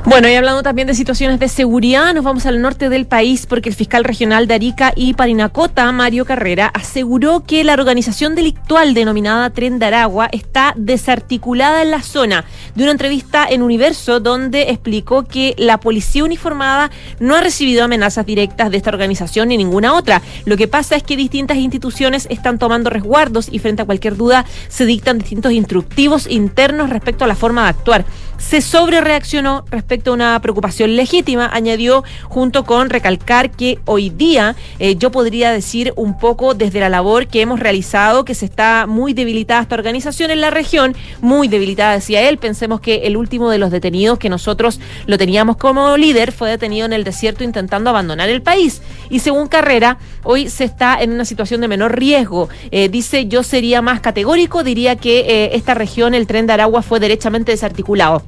[0.05, 3.69] Bueno, y hablando también de situaciones de seguridad, nos vamos al norte del país porque
[3.69, 9.49] el fiscal regional de Arica y Parinacota, Mario Carrera, aseguró que la organización delictual denominada
[9.49, 12.45] Tren de Aragua está desarticulada en la zona.
[12.75, 18.25] De una entrevista en Universo donde explicó que la policía uniformada no ha recibido amenazas
[18.25, 20.21] directas de esta organización ni ninguna otra.
[20.45, 24.45] Lo que pasa es que distintas instituciones están tomando resguardos y frente a cualquier duda
[24.67, 28.05] se dictan distintos instructivos internos respecto a la forma de actuar.
[28.37, 34.95] Se sobrereaccionó respecto a una preocupación legítima, añadió, junto con recalcar que hoy día eh,
[34.97, 39.13] yo podría decir un poco desde la labor que hemos realizado que se está muy
[39.13, 42.37] debilitada esta organización en la región, muy debilitada, decía él.
[42.37, 46.85] Pensemos que el último de los detenidos que nosotros lo teníamos como líder fue detenido
[46.85, 48.81] en el desierto intentando abandonar el país.
[49.09, 52.49] Y según Carrera, hoy se está en una situación de menor riesgo.
[52.71, 56.81] Eh, dice, yo sería más categórico, diría que eh, esta región, el tren de Aragua,
[56.81, 58.23] fue derechamente desarticulado.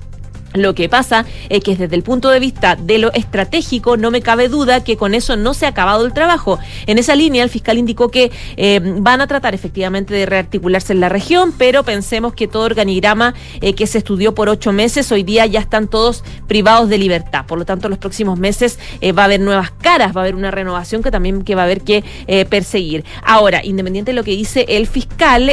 [0.53, 4.21] Lo que pasa es que desde el punto de vista de lo estratégico no me
[4.21, 6.57] cabe duda que con eso no se ha acabado el trabajo.
[6.85, 11.01] En esa línea el fiscal indicó que eh, van a tratar efectivamente de rearticularse en
[11.01, 15.23] la región, pero pensemos que todo organigrama eh, que se estudió por ocho meses hoy
[15.23, 17.45] día ya están todos privados de libertad.
[17.45, 20.35] Por lo tanto, los próximos meses eh, va a haber nuevas caras, va a haber
[20.35, 22.03] una renovación que también que va a haber que
[22.49, 23.03] perseguir.
[23.23, 25.51] Ahora, independiente de lo que dice el fiscal,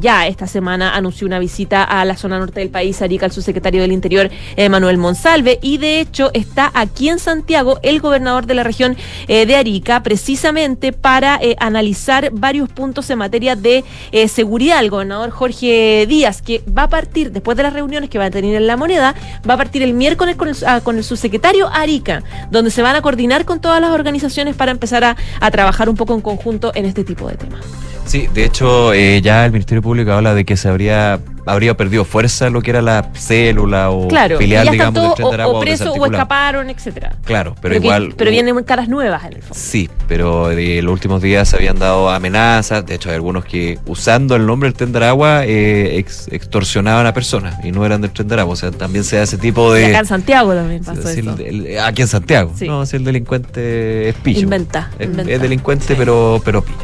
[0.00, 3.82] ya esta semana anunció una visita a la zona norte del país, Arica, el subsecretario
[3.82, 8.54] del Interior, eh, Manuel Monsalve, y de hecho está aquí en Santiago el gobernador de
[8.54, 8.96] la región
[9.28, 13.84] eh, de Arica, precisamente para eh, analizar varios puntos en materia de
[14.28, 14.80] seguridad.
[14.80, 18.30] El gobernador Jorge Díaz, que va a partir, después de las reuniones que va a
[18.30, 19.14] tener en la moneda,
[19.48, 22.96] va a partir el miércoles con el, ah, con el subsecretario Arica, donde se van
[22.96, 25.16] a coordinar con todas las organizaciones para empezar a,
[25.50, 27.64] trabajar un poco en conjunto en este tipo de temas.
[28.06, 32.50] Sí, de hecho, ya el Ministerio Público habla de que se habría habría perdido fuerza
[32.50, 36.06] lo que era la célula o Claro, filial, digamos, del Tren de o, Aragua o
[36.06, 37.16] escaparon, etcétera.
[37.24, 38.14] Claro, pero, igual.
[38.16, 39.54] pero vienen caras nuevas en el fondo.
[39.54, 42.86] Sí, pero en los últimos días se habían dado amenazas.
[42.86, 47.06] De hecho, hay algunos que, usando el nombre del Tren de Aragua, eh, ex- extorsionaban
[47.06, 48.54] a personas y no eran del Tren de Aragua.
[48.54, 49.86] O sea, también se da ese tipo Y de.
[49.86, 51.34] acá en Santiago también pasó Sí, eso.
[51.38, 52.52] el- el- aquí en Santiago.
[52.56, 52.66] Sí.
[52.66, 54.40] No, si el delincuente es pillo.
[54.40, 55.32] Inventa, Es, inventa.
[55.32, 56.78] es delincuente, pero, pero pillo.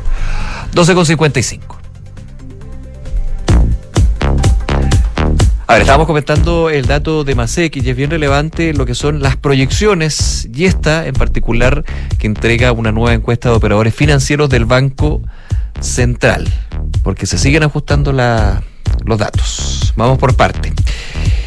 [0.72, 0.94] 12
[5.70, 9.22] A ver, estábamos comentando el dato de Masek y es bien relevante lo que son
[9.22, 11.84] las proyecciones y esta en particular
[12.18, 15.22] que entrega una nueva encuesta de operadores financieros del Banco
[15.78, 16.48] Central,
[17.04, 19.94] porque se siguen ajustando los datos.
[19.94, 20.72] Vamos por parte.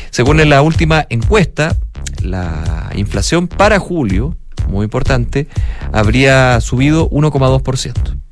[0.10, 1.76] Según la última encuesta,
[2.22, 4.38] la inflación para julio,
[4.70, 5.50] muy importante,
[5.92, 8.23] habría subido 1,2%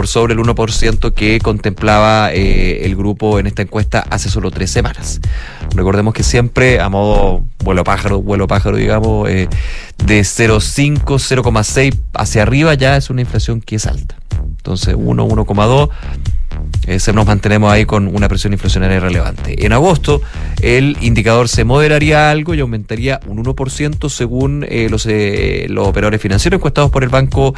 [0.00, 4.70] por sobre el 1% que contemplaba eh, el grupo en esta encuesta hace solo tres
[4.70, 5.20] semanas.
[5.74, 9.46] Recordemos que siempre, a modo vuelo pájaro, vuelo pájaro, digamos, eh,
[10.02, 14.16] de 0,5, 0,6 hacia arriba ya es una inflación que es alta.
[14.56, 15.92] Entonces, 1, 1,2 eh,
[16.98, 19.64] se nos mantenemos ahí con una presión inflacionaria relevante.
[19.64, 20.22] En agosto,
[20.62, 26.20] el indicador se moderaría algo y aumentaría un 1% según eh, los, eh, los operadores
[26.20, 27.54] financieros encuestados por el Banco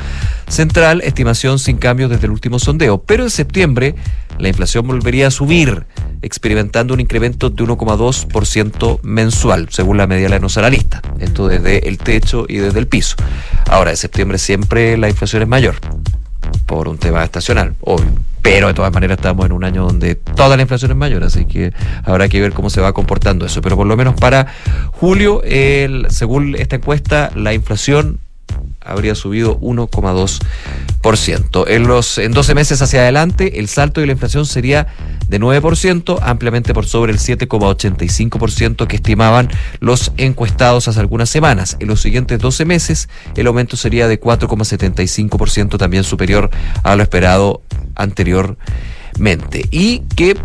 [0.48, 2.98] Central, estimación sin cambios desde el último sondeo.
[2.98, 3.94] Pero en septiembre,
[4.38, 5.86] la inflación volvería a subir,
[6.22, 11.02] experimentando un incremento de 1,2% mensual, según la media de los analistas.
[11.20, 13.16] Esto desde el techo y desde el piso.
[13.68, 15.76] Ahora, en septiembre siempre la inflación es mayor
[16.66, 18.10] por un tema estacional, obvio.
[18.42, 21.44] Pero de todas maneras estamos en un año donde toda la inflación es mayor, así
[21.44, 21.72] que
[22.04, 23.62] habrá que ver cómo se va comportando eso.
[23.62, 24.48] Pero por lo menos para
[24.92, 28.18] julio, el- según esta encuesta, la inflación
[28.84, 31.64] habría subido 1,2%.
[31.68, 34.86] En los en 12 meses hacia adelante, el salto de la inflación sería
[35.28, 39.48] de 9%, ampliamente por sobre el 7,85% que estimaban
[39.80, 41.76] los encuestados hace algunas semanas.
[41.80, 46.50] En los siguientes 12 meses, el aumento sería de 4,75%, también superior
[46.82, 47.62] a lo esperado
[47.94, 49.66] anteriormente.
[49.70, 50.36] ¿Y qué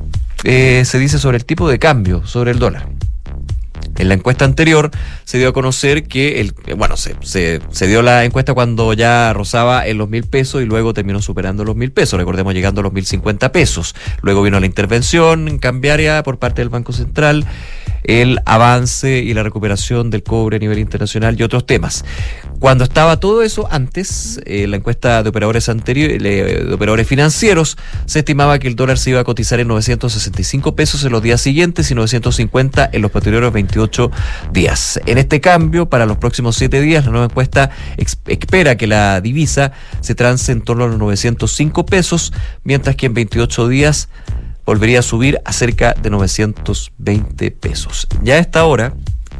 [0.43, 2.89] eh, se dice sobre el tipo de cambio, sobre el dólar?
[3.98, 4.92] En la encuesta anterior
[5.24, 9.88] se dio a conocer que, el, bueno, se, se, dio la encuesta cuando ya rozaba
[9.88, 12.94] en los mil pesos y luego terminó superando los mil pesos, recordemos llegando a los
[12.94, 13.96] mil cincuenta pesos.
[14.22, 17.46] Luego vino la intervención cambiaria por parte del Banco Central,
[18.04, 22.06] el avance y la recuperación del cobre a nivel internacional y otros temas.
[22.60, 28.20] Cuando estaba todo eso antes, eh, la encuesta de operadores anteriores, de operadores financieros, se
[28.20, 31.92] estimaba que el dólar se iba a cotizar en 965 pesos en los días siguientes
[31.92, 33.48] y 950 en los posteriores
[33.78, 34.12] 28
[34.52, 35.00] días.
[35.06, 39.72] En este cambio, para los próximos 7 días, la nueva encuesta espera que la divisa
[40.02, 44.10] se trance en torno a los 905 pesos, mientras que en 28 días
[44.66, 48.08] volvería a subir a cerca de 920 pesos.
[48.24, 48.94] Ya a esta hora,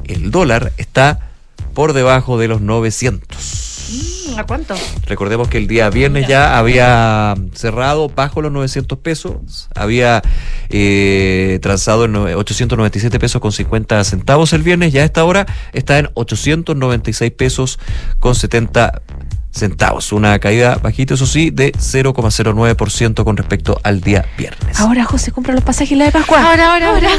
[0.06, 1.20] el dólar está
[1.74, 3.67] por debajo de los 900.
[4.38, 4.76] ¿A cuánto?
[5.06, 10.22] Recordemos que el día viernes ya había cerrado bajo los 900 pesos, había
[10.70, 15.46] eh, transado en nove- 897 pesos con 50 centavos el viernes, ya a esta hora
[15.74, 17.80] está en 896 pesos
[18.20, 19.02] con 70
[19.52, 24.80] centavos, una caída bajita, eso sí, de 0,09% con respecto al día viernes.
[24.80, 26.44] Ahora José compra los pasajes la de Pascua.
[26.52, 27.10] Ahora, ahora, ahora.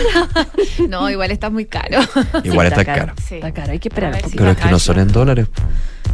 [0.88, 1.98] No, igual está muy caro.
[2.44, 3.12] Igual Sí, está caro.
[3.28, 3.34] Sí.
[3.36, 4.36] Está caro, hay que esperar un poquito.
[4.38, 5.48] Pero es que no son en dólares.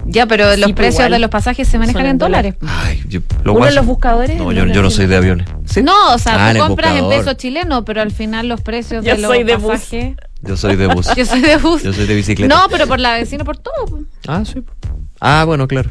[0.07, 1.13] Ya, pero los pero precios igual.
[1.13, 2.55] de los pasajes se manejan Son en dólares.
[2.67, 4.37] Ay, yo- lo Uno guaso- en los buscadores.
[4.37, 5.47] No, yo, no soy de aviones.
[5.65, 5.83] ¿Sí?
[5.83, 9.15] No, o sea, Ah, tú compras en peso chileno, pero al final los precios Yo
[9.15, 9.73] de los soy de bus.
[9.73, 10.17] pasajes.
[10.43, 11.09] Yo soy de bus.
[11.17, 11.83] Yo soy de bus.
[11.83, 12.55] Yo soy de bicicleta.
[12.55, 14.01] No, pero por la vecina, por todo.
[14.29, 14.63] Ah, sí.
[15.21, 15.91] Ah, bueno, claro.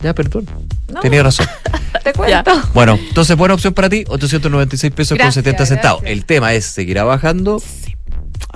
[0.00, 0.46] Ya, perdón.
[0.92, 1.00] No.
[1.00, 1.46] Tenía razón.
[2.02, 2.50] Te cuento.
[2.74, 6.00] Bueno, entonces buena opción para ti, 896 pesos con Gracias, 70 centavos.
[6.00, 6.18] gracias.
[6.18, 7.62] El tema es, ¿seguirá bajando?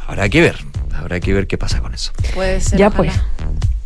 [0.07, 0.57] habrá que ver.
[0.95, 2.13] Habrá que ver qué pasa con eso.
[2.35, 2.79] Puede ser.
[2.79, 3.13] Ya ojalá.
[3.13, 3.21] pues.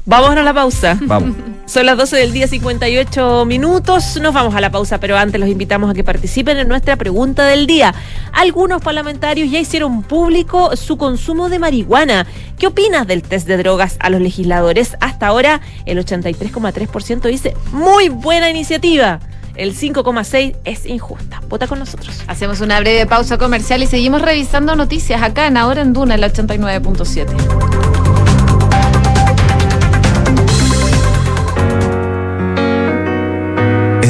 [0.06, 0.98] Vamos a la pausa.
[1.02, 1.36] Vamos.
[1.70, 4.18] Son las 12 del día, 58 minutos.
[4.20, 7.46] Nos vamos a la pausa, pero antes los invitamos a que participen en nuestra pregunta
[7.46, 7.94] del día.
[8.32, 12.26] Algunos parlamentarios ya hicieron público su consumo de marihuana.
[12.58, 14.96] ¿Qué opinas del test de drogas a los legisladores?
[15.00, 19.20] Hasta ahora, el 83,3% dice muy buena iniciativa.
[19.54, 21.40] El 5,6% es injusta.
[21.48, 22.20] Vota con nosotros.
[22.26, 26.24] Hacemos una breve pausa comercial y seguimos revisando noticias acá en Ahora en Duna, el
[26.24, 28.09] 89.7.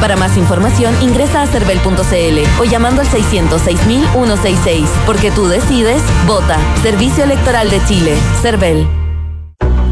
[0.00, 4.86] Para más información, ingresa a cervel.cl o llamando al 606.166.
[5.06, 6.58] Porque tú decides, vota.
[6.82, 8.16] Servicio Electoral de Chile.
[8.40, 9.03] Cervel.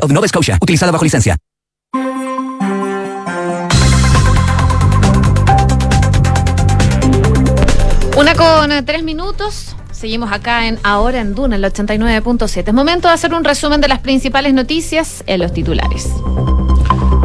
[0.00, 1.36] of Nova Scotia, utilizada bajo licencia.
[8.16, 9.74] Una con eh, tres minutos.
[9.90, 12.68] Seguimos acá en Ahora en Duna, el 89.7.
[12.68, 16.08] Es momento de hacer un resumen de las principales noticias en los titulares.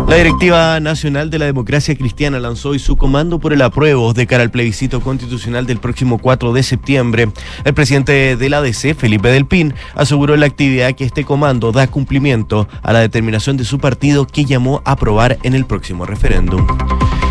[0.07, 4.25] La Directiva Nacional de la Democracia Cristiana lanzó hoy su comando por el apruebo de
[4.25, 7.29] cara al plebiscito constitucional del próximo 4 de septiembre.
[7.65, 11.73] El presidente de la ADC, Felipe Del Pin, aseguró en la actividad que este comando
[11.73, 16.05] da cumplimiento a la determinación de su partido que llamó a aprobar en el próximo
[16.05, 16.65] referéndum.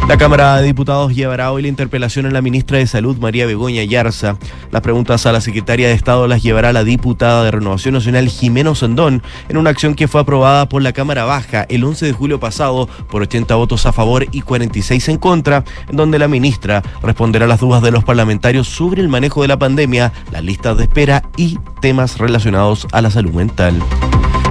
[0.08, 3.82] La Cámara de Diputados llevará hoy la interpelación a la ministra de Salud, María Begoña
[3.82, 4.38] Yarza.
[4.70, 8.76] Las preguntas a la secretaria de Estado las llevará la diputada de Renovación Nacional, Jimeno
[8.76, 12.38] Sandón, en una acción que fue aprobada por la Cámara Baja el 11 de julio
[12.38, 17.48] pasado por 80 votos a favor y 46 en contra, en donde la ministra responderá
[17.48, 21.24] las dudas de los parlamentarios sobre el manejo de la pandemia, las listas de espera
[21.36, 23.82] y temas relacionados a la salud mental.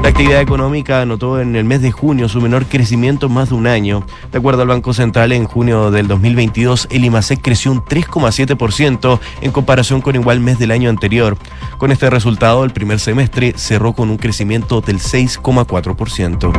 [0.06, 3.56] La actividad económica anotó en el mes de junio su menor crecimiento en más de
[3.56, 4.06] un año.
[4.32, 9.52] De acuerdo al Banco Central, en junio del 2022, el IMASEC creció un 3,7% en
[9.52, 11.40] comparación con igual mes del año anterior.
[11.80, 16.54] Con este resultado, el primer semestre cerró con un crecimiento del 6,4%.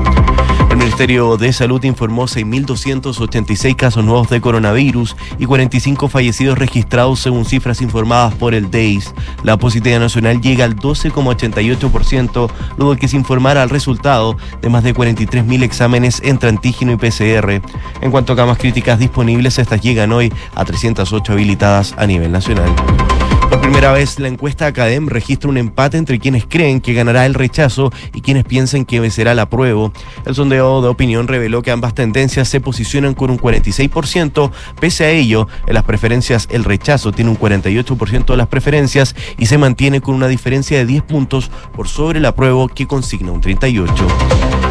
[0.77, 7.45] El Ministerio de Salud informó 6.286 casos nuevos de coronavirus y 45 fallecidos registrados según
[7.45, 9.15] cifras informadas por el DEIS.
[9.43, 14.95] La positividad nacional llega al 12,88%, luego que se informara el resultado de más de
[14.95, 17.61] 43.000 exámenes entre antígeno y PCR.
[18.01, 22.75] En cuanto a camas críticas disponibles, estas llegan hoy a 308 habilitadas a nivel nacional.
[23.67, 27.91] Primera vez, la encuesta Academ registra un empate entre quienes creen que ganará el rechazo
[28.15, 29.93] y quienes piensan que será el apruebo.
[30.25, 34.53] El sondeo de opinión reveló que ambas tendencias se posicionan con un 46%.
[34.79, 39.47] Pese a ello, en las preferencias el rechazo tiene un 48% de las preferencias y
[39.47, 43.43] se mantiene con una diferencia de 10 puntos por sobre el apruebo que consigna un
[43.43, 44.66] 38%.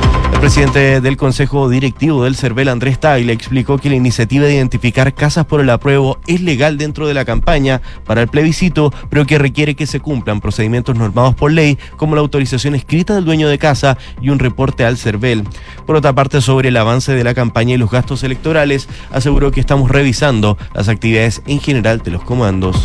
[0.45, 5.47] Presidente del Consejo Directivo del CERVEL, Andrés Tagle, explicó que la iniciativa de identificar casas
[5.47, 9.73] por el apruebo es legal dentro de la campaña para el plebiscito, pero que requiere
[9.73, 13.97] que se cumplan procedimientos normados por ley, como la autorización escrita del dueño de casa
[14.21, 15.45] y un reporte al CERVEL.
[15.87, 19.61] Por otra parte, sobre el avance de la campaña y los gastos electorales, aseguró que
[19.61, 22.83] estamos revisando las actividades en general de los comandos.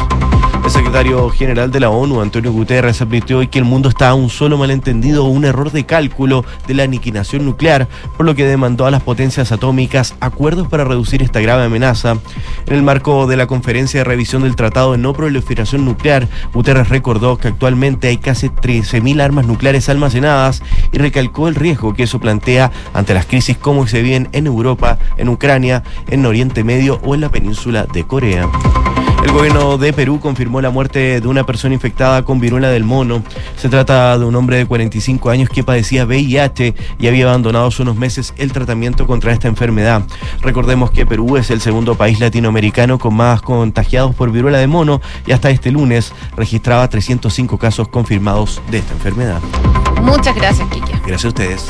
[0.64, 4.14] El secretario general de la ONU, Antonio Guterres, advirtió hoy que el mundo está a
[4.14, 7.44] un solo malentendido o un error de cálculo de la aniquilación
[8.16, 12.16] por lo que demandó a las potencias atómicas acuerdos para reducir esta grave amenaza.
[12.66, 16.88] En el marco de la conferencia de revisión del Tratado de No Proliferación Nuclear, Guterres
[16.88, 22.20] recordó que actualmente hay casi 13.000 armas nucleares almacenadas y recalcó el riesgo que eso
[22.20, 27.14] plantea ante las crisis como se viven en Europa, en Ucrania, en Oriente Medio o
[27.14, 28.48] en la península de Corea.
[29.22, 33.22] El gobierno de Perú confirmó la muerte de una persona infectada con viruela del mono.
[33.56, 37.82] Se trata de un hombre de 45 años que padecía VIH y había abandonado hace
[37.82, 40.02] unos meses el tratamiento contra esta enfermedad.
[40.40, 45.00] Recordemos que Perú es el segundo país latinoamericano con más contagiados por viruela de mono
[45.26, 49.40] y hasta este lunes registraba 305 casos confirmados de esta enfermedad.
[50.02, 50.92] Muchas gracias, Kiki.
[51.06, 51.66] Gracias a ustedes.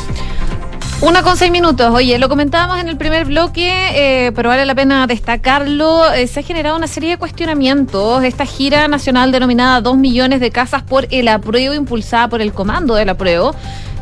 [1.02, 1.90] Una con seis minutos.
[1.94, 6.12] Oye, lo comentábamos en el primer bloque, eh, pero vale la pena destacarlo.
[6.12, 8.22] Eh, se ha generado una serie de cuestionamientos.
[8.22, 12.94] Esta gira nacional denominada 2 millones de casas por el apruebo, impulsada por el comando
[12.96, 13.54] del apruebo.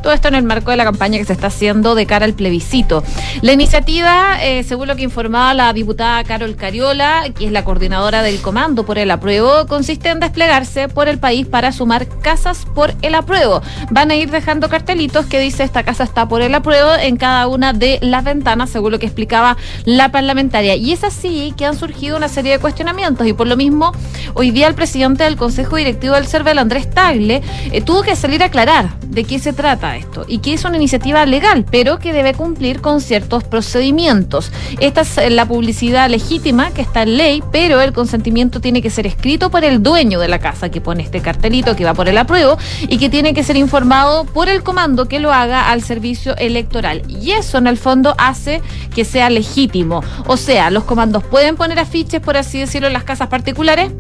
[0.03, 2.35] Todo esto en el marco de la campaña que se está haciendo de cara al
[2.35, 3.03] plebiscito.
[3.43, 8.23] La iniciativa, eh, según lo que informaba la diputada Carol Cariola, que es la coordinadora
[8.23, 12.95] del comando por el apruebo, consiste en desplegarse por el país para sumar casas por
[13.03, 13.63] el apruebo.
[13.91, 17.47] Van a ir dejando cartelitos que dice esta casa está por el apruebo en cada
[17.47, 20.77] una de las ventanas, según lo que explicaba la parlamentaria.
[20.77, 23.93] Y es así que han surgido una serie de cuestionamientos y por lo mismo,
[24.35, 27.43] hoy día el presidente del Consejo Directivo del CERVEL, Andrés Tagle,
[27.73, 30.77] eh, tuvo que salir a aclarar de qué se trata esto y que es una
[30.77, 34.53] iniciativa legal, pero que debe cumplir con ciertos procedimientos.
[34.81, 38.91] Esta es eh, la publicidad legítima que está en ley, pero el consentimiento tiene que
[38.91, 42.09] ser escrito por el dueño de la casa que pone este cartelito que va por
[42.09, 45.83] el apruebo y que tiene que ser informado por el comando que lo haga al
[45.83, 47.03] servicio electoral.
[47.09, 48.61] Y eso en el fondo hace
[48.95, 50.03] que sea legítimo.
[50.27, 53.93] O sea, los comandos pueden poner afiches, por así decirlo, en las casas particulares,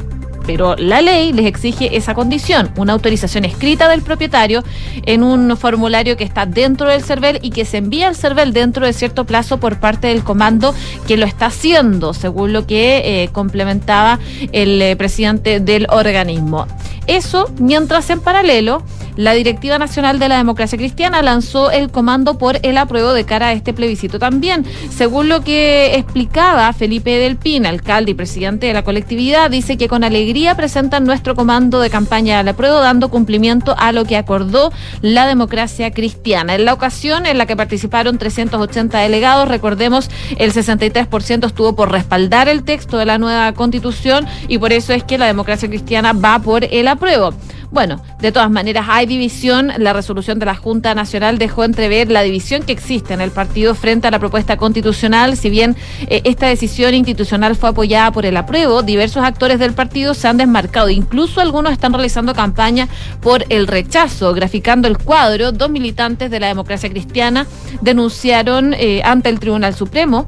[0.48, 4.64] pero la ley les exige esa condición, una autorización escrita del propietario
[5.04, 8.86] en un formulario que está dentro del CERVEL y que se envía al CERVEL dentro
[8.86, 10.74] de cierto plazo por parte del comando
[11.06, 14.20] que lo está haciendo, según lo que eh, complementaba
[14.52, 16.66] el eh, presidente del organismo.
[17.06, 18.82] Eso mientras en paralelo
[19.18, 23.48] la Directiva Nacional de la Democracia Cristiana lanzó el comando por el apruebo de cara
[23.48, 24.64] a este plebiscito también.
[24.90, 29.88] Según lo que explicaba Felipe Del Pin, alcalde y presidente de la colectividad, dice que
[29.88, 34.72] con alegría presentan nuestro comando de campaña al apruebo, dando cumplimiento a lo que acordó
[35.02, 36.54] la democracia cristiana.
[36.54, 42.48] En la ocasión en la que participaron 380 delegados, recordemos, el 63% estuvo por respaldar
[42.48, 46.38] el texto de la nueva constitución y por eso es que la democracia cristiana va
[46.38, 47.34] por el apruebo.
[47.70, 49.72] Bueno, de todas maneras hay división.
[49.78, 53.74] La resolución de la Junta Nacional dejó entrever la división que existe en el partido
[53.74, 55.36] frente a la propuesta constitucional.
[55.36, 55.76] Si bien
[56.08, 60.38] eh, esta decisión institucional fue apoyada por el apruebo, diversos actores del partido se han
[60.38, 60.88] desmarcado.
[60.88, 62.88] Incluso algunos están realizando campaña
[63.20, 64.32] por el rechazo.
[64.32, 67.46] Graficando el cuadro, dos militantes de la democracia cristiana
[67.82, 70.26] denunciaron eh, ante el Tribunal Supremo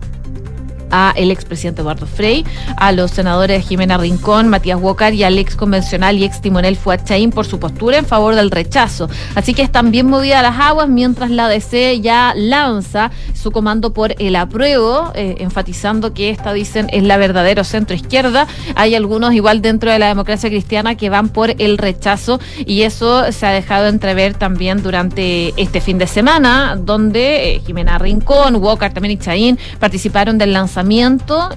[0.91, 2.45] a el expresidente Eduardo Frei,
[2.77, 7.05] a los senadores Jimena Rincón, Matías Walker y al ex convencional y ex timonel Fuad
[7.05, 9.09] Chaín por su postura en favor del rechazo.
[9.35, 14.15] Así que están bien movidas las aguas mientras la DC ya lanza su comando por
[14.19, 18.47] el apruebo, eh, enfatizando que esta, dicen, es la verdadera centro izquierda.
[18.75, 23.31] Hay algunos igual dentro de la democracia cristiana que van por el rechazo y eso
[23.33, 28.93] se ha dejado entrever también durante este fin de semana, donde eh, Jimena Rincón, Walker
[28.93, 30.80] también y Chaín participaron del lanzamiento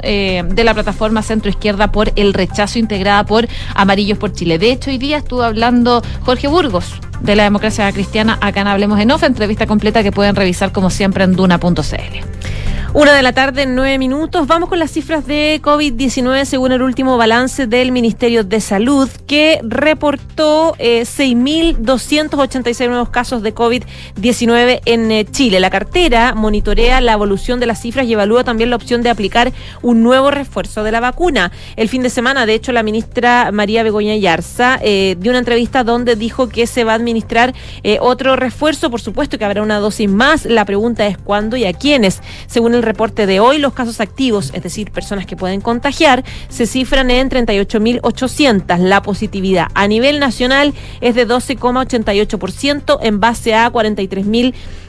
[0.02, 4.58] eh, de la plataforma Centro Izquierda por el rechazo integrada por Amarillos por Chile.
[4.60, 9.00] De hecho, hoy día estuvo hablando Jorge Burgos de la democracia cristiana acá en Hablemos
[9.00, 11.74] en Off, entrevista completa que pueden revisar como siempre en duna.cl.
[12.96, 14.46] Una de la tarde nueve minutos.
[14.46, 19.60] Vamos con las cifras de COVID-19 según el último balance del Ministerio de Salud, que
[19.64, 25.60] reportó eh, 6.286 nuevos casos de COVID-19 en eh, Chile.
[25.60, 29.52] La cartera monitorea la evolución de las cifras y evalúa también la opción de aplicar
[29.82, 31.52] un nuevo refuerzo de la vacuna.
[31.76, 35.84] El fin de semana, de hecho, la ministra María Begoña Yarza eh, dio una entrevista
[35.84, 38.92] donde dijo que se va a administrar eh, otro refuerzo.
[38.92, 40.46] Por supuesto que habrá una dosis más.
[40.46, 42.22] La pregunta es cuándo y a quiénes.
[42.46, 46.68] Según el reporte de hoy, los casos activos, es decir, personas que pueden contagiar, se
[46.68, 48.78] cifran en 38.800.
[48.78, 53.70] La positividad a nivel nacional es de 12,88% en base a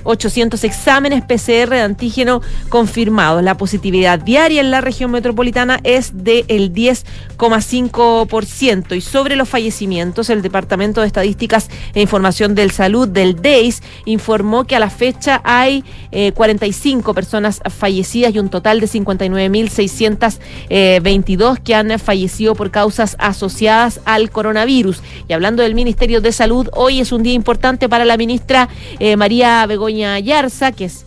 [0.04, 3.42] 43.800 exámenes PCR de antígeno confirmados.
[3.42, 8.96] La positividad diaria en la región metropolitana es del 10,5%.
[8.96, 14.64] Y sobre los fallecimientos, el Departamento de Estadísticas e Información del Salud del DEIS informó
[14.64, 15.82] que a la fecha hay
[16.12, 24.00] eh, 45 personas fallecidas y un total de 59.622 que han fallecido por causas asociadas
[24.04, 25.00] al coronavirus.
[25.28, 28.68] Y hablando del Ministerio de Salud, hoy es un día importante para la ministra
[28.98, 31.06] eh, María Begoña Yarza, que es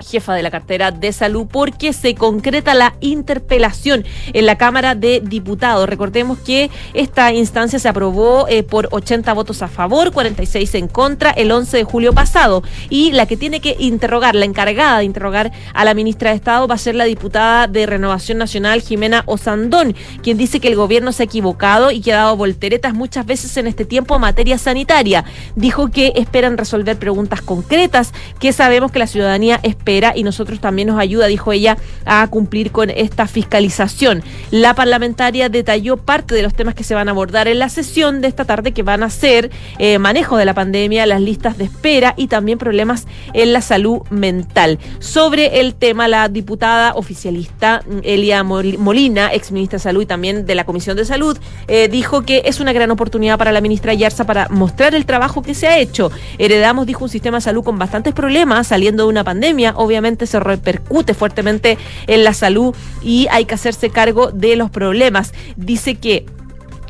[0.00, 5.20] jefa de la cartera de salud porque se concreta la interpelación en la Cámara de
[5.20, 5.88] Diputados.
[5.88, 11.30] Recordemos que esta instancia se aprobó eh, por 80 votos a favor, 46 en contra
[11.30, 15.52] el 11 de julio pasado y la que tiene que interrogar, la encargada de interrogar
[15.74, 19.94] a la ministra de Estado va a ser la diputada de Renovación Nacional Jimena Osandón,
[20.22, 23.56] quien dice que el gobierno se ha equivocado y que ha dado volteretas muchas veces
[23.56, 25.24] en este tiempo en materia sanitaria.
[25.56, 30.88] Dijo que esperan resolver preguntas concretas que sabemos que la ciudadanía espera y nosotros también
[30.88, 34.22] nos ayuda, dijo ella, a cumplir con esta fiscalización.
[34.50, 38.20] La parlamentaria detalló parte de los temas que se van a abordar en la sesión
[38.20, 41.64] de esta tarde, que van a ser eh, manejo de la pandemia, las listas de
[41.64, 44.78] espera y también problemas en la salud mental.
[44.98, 50.54] Sobre el tema, la diputada oficialista Elia Molina, ex ministra de Salud y también de
[50.54, 54.26] la Comisión de Salud, eh, dijo que es una gran oportunidad para la ministra Yarza
[54.26, 56.10] para mostrar el trabajo que se ha hecho.
[56.36, 60.40] Heredamos, dijo, un sistema de salud con bastantes problemas saliendo de una pandemia obviamente se
[60.40, 65.32] repercute fuertemente en la salud y hay que hacerse cargo de los problemas.
[65.56, 66.26] Dice que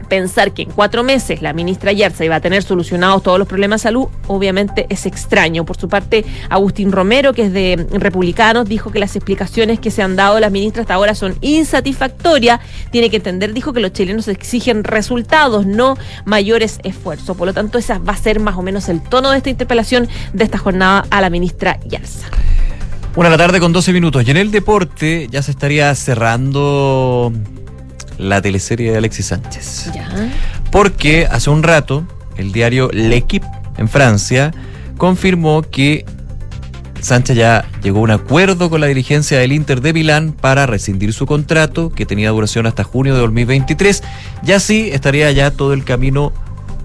[0.09, 3.83] pensar que en cuatro meses la ministra Yerza iba a tener solucionados todos los problemas
[3.83, 5.65] de salud, obviamente es extraño.
[5.65, 10.03] Por su parte, Agustín Romero, que es de Republicanos, dijo que las explicaciones que se
[10.03, 12.61] han dado las ministras hasta ahora son insatisfactorias.
[12.91, 17.37] Tiene que entender, dijo que los chilenos exigen resultados, no mayores esfuerzos.
[17.37, 20.09] Por lo tanto, esa va a ser más o menos el tono de esta interpelación
[20.33, 22.29] de esta jornada a la ministra Yerza.
[23.19, 24.25] Una de la tarde con 12 minutos.
[24.25, 27.33] Y en el deporte ya se estaría cerrando
[28.17, 29.91] la teleserie de Alexis Sánchez.
[29.93, 30.09] Ya.
[30.71, 33.45] Porque hace un rato el diario L'Equipe
[33.77, 34.53] en Francia
[34.99, 36.05] confirmó que
[37.01, 41.13] Sánchez ya llegó a un acuerdo con la dirigencia del Inter de Milán para rescindir
[41.13, 44.05] su contrato, que tenía duración hasta junio de 2023,
[44.47, 46.33] y así estaría ya todo el camino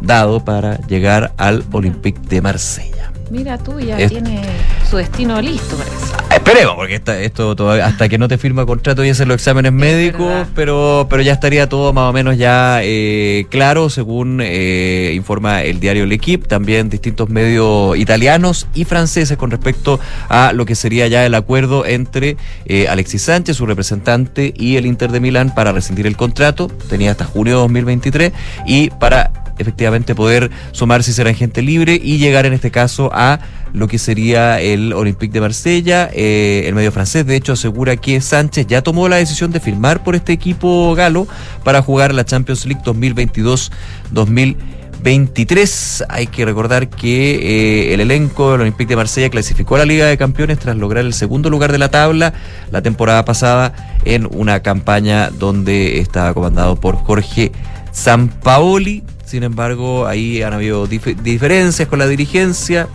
[0.01, 3.12] dado para llegar al Olympique de Marsella.
[3.33, 4.41] Mira tú, ya Es- tiene
[4.87, 5.95] su destino listo, parece.
[6.35, 9.71] Esperemos, porque esta- esto todavía, hasta que no te firma contrato y hacen los exámenes
[9.71, 15.63] médicos, pero, pero ya estaría todo más o menos ya eh, claro, según eh, informa
[15.63, 19.99] el diario L'Equipe, también distintos medios italianos y franceses con respecto
[20.29, 24.85] a lo que sería ya el acuerdo entre eh, Alexis Sánchez, su representante, y el
[24.85, 28.31] Inter de Milán para rescindir el contrato, tenía hasta junio de 2023,
[28.67, 29.22] y para
[29.57, 33.39] efectivamente poder sumar si será gente libre y llegar en este caso a
[33.73, 36.09] lo que sería el Olympique de Marsella.
[36.13, 40.03] Eh, el medio francés, de hecho, asegura que Sánchez ya tomó la decisión de firmar
[40.03, 41.27] por este equipo galo
[41.63, 44.55] para jugar la Champions League 2022-2023.
[45.03, 46.05] 2023.
[46.07, 50.05] Hay que recordar que eh, el elenco del Olympique de Marsella clasificó a la Liga
[50.05, 52.33] de Campeones tras lograr el segundo lugar de la tabla
[52.71, 53.73] la temporada pasada
[54.05, 57.51] en una campaña donde estaba comandado por Jorge
[57.91, 59.03] Sampaoli.
[59.33, 62.87] Sin embargo, ahí han habido dif- diferencias con la dirigencia.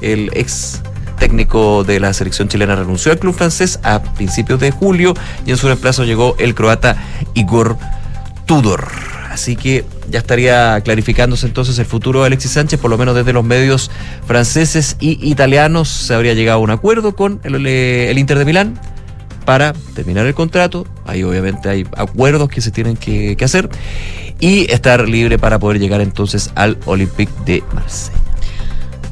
[0.00, 0.80] El ex
[1.18, 5.12] técnico de la selección chilena renunció al club francés a principios de julio
[5.44, 6.96] y en su reemplazo llegó el croata
[7.34, 7.76] Igor
[8.46, 8.88] Tudor.
[9.30, 13.34] Así que ya estaría clarificándose entonces el futuro de Alexis Sánchez, por lo menos desde
[13.34, 13.90] los medios
[14.26, 18.80] franceses y italianos se habría llegado a un acuerdo con el Inter de Milán
[19.48, 20.86] para terminar el contrato.
[21.06, 23.70] Ahí obviamente hay acuerdos que se tienen que, hacer
[24.38, 28.27] y estar libre para poder llegar entonces al Olympique de Marsella.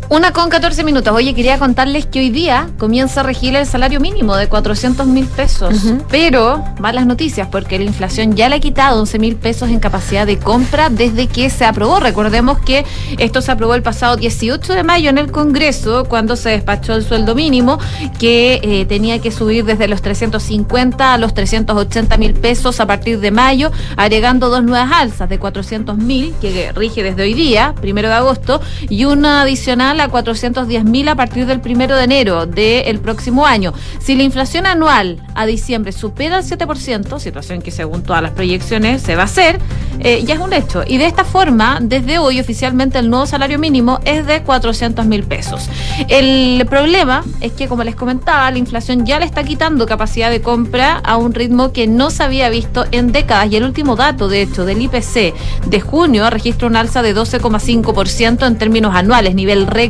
[0.09, 1.13] Una con 14 minutos.
[1.13, 5.27] Oye, quería contarles que hoy día comienza a regir el salario mínimo de 400 mil
[5.27, 5.75] pesos.
[6.09, 10.25] Pero malas noticias porque la inflación ya le ha quitado 11 mil pesos en capacidad
[10.25, 11.99] de compra desde que se aprobó.
[11.99, 12.85] Recordemos que
[13.19, 17.05] esto se aprobó el pasado 18 de mayo en el Congreso cuando se despachó el
[17.05, 17.81] sueldo mínimo
[18.21, 23.19] que eh, tenía que subir desde los 350 a los 380 mil pesos a partir
[23.19, 28.09] de mayo, agregando dos nuevas alzas de 400 mil que rige desde hoy día, primero
[28.09, 32.99] de agosto, y una adicional a 410 mil a partir del primero de enero del
[33.01, 33.73] próximo año.
[34.01, 39.03] Si la inflación anual a diciembre supera el 7%, situación que según todas las proyecciones
[39.03, 39.59] se va a hacer,
[40.01, 40.83] eh, ya es un hecho.
[40.87, 45.23] Y de esta forma, desde hoy oficialmente el nuevo salario mínimo es de 400 mil
[45.25, 45.69] pesos.
[46.09, 50.43] El problema es que, como les comentaba, la inflación ya le está quitando capacidad de
[50.43, 53.51] compra a un ritmo que no se había visto en décadas.
[53.51, 55.35] Y el último dato, de hecho, del IPC
[55.67, 59.86] de junio registra un alza de 12,5% en términos anuales, nivel récord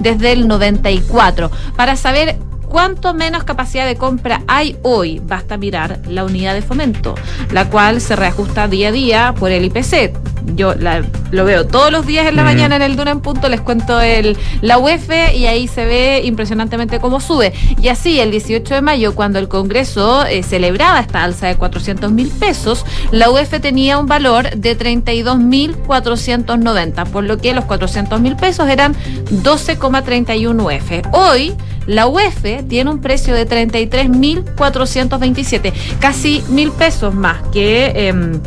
[0.00, 1.50] desde el 94.
[1.76, 2.36] Para saber
[2.68, 7.14] cuánto menos capacidad de compra hay hoy, basta mirar la unidad de fomento,
[7.52, 10.12] la cual se reajusta día a día por el IPC.
[10.54, 11.02] Yo la-
[11.32, 12.44] lo veo todos los días en la Mm.
[12.44, 16.22] mañana en el Duna en Punto, les cuento el, la UEF y ahí se ve
[16.24, 17.52] impresionantemente cómo sube.
[17.82, 22.12] Y así, el 18 de mayo, cuando el Congreso eh, celebraba esta alza de 400
[22.12, 27.64] mil pesos, la UEF tenía un valor de 32 mil 490, por lo que los
[27.64, 28.94] 400 mil pesos eran
[29.42, 31.02] 12,31 UF.
[31.12, 31.54] Hoy,
[31.86, 38.38] la UEF tiene un precio de 33.427, casi mil pesos más que em,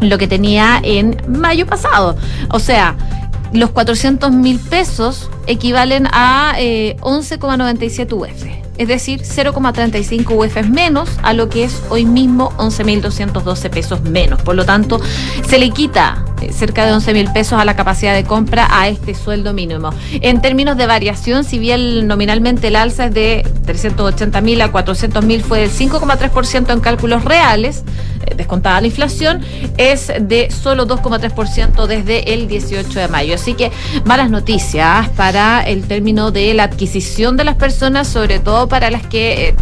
[0.00, 2.16] lo que tenía en mayo pasado.
[2.50, 2.96] O sea,
[3.52, 8.68] los 400 mil pesos equivalen a eh, 11,97 UF.
[8.78, 14.40] Es decir, 0,35 UF menos a lo que es hoy mismo 11.212 pesos menos.
[14.42, 15.00] Por lo tanto,
[15.48, 18.86] se le quita eh, cerca de 11 mil pesos a la capacidad de compra a
[18.86, 19.90] este sueldo mínimo.
[20.12, 25.24] En términos de variación, si bien nominalmente el alza es de 380 mil a 400
[25.24, 27.82] mil, fue del 5,3% en cálculos reales,
[28.26, 29.42] eh, descontada la inflación,
[29.76, 33.34] es de solo 2,3% desde el 18 de mayo.
[33.34, 33.72] Así que
[34.04, 39.06] malas noticias para el término de la adquisición de las personas, sobre todo para las
[39.06, 39.54] que eh,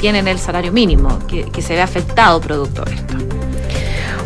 [0.00, 3.43] tienen el salario mínimo, que, que se ve afectado producto de esto.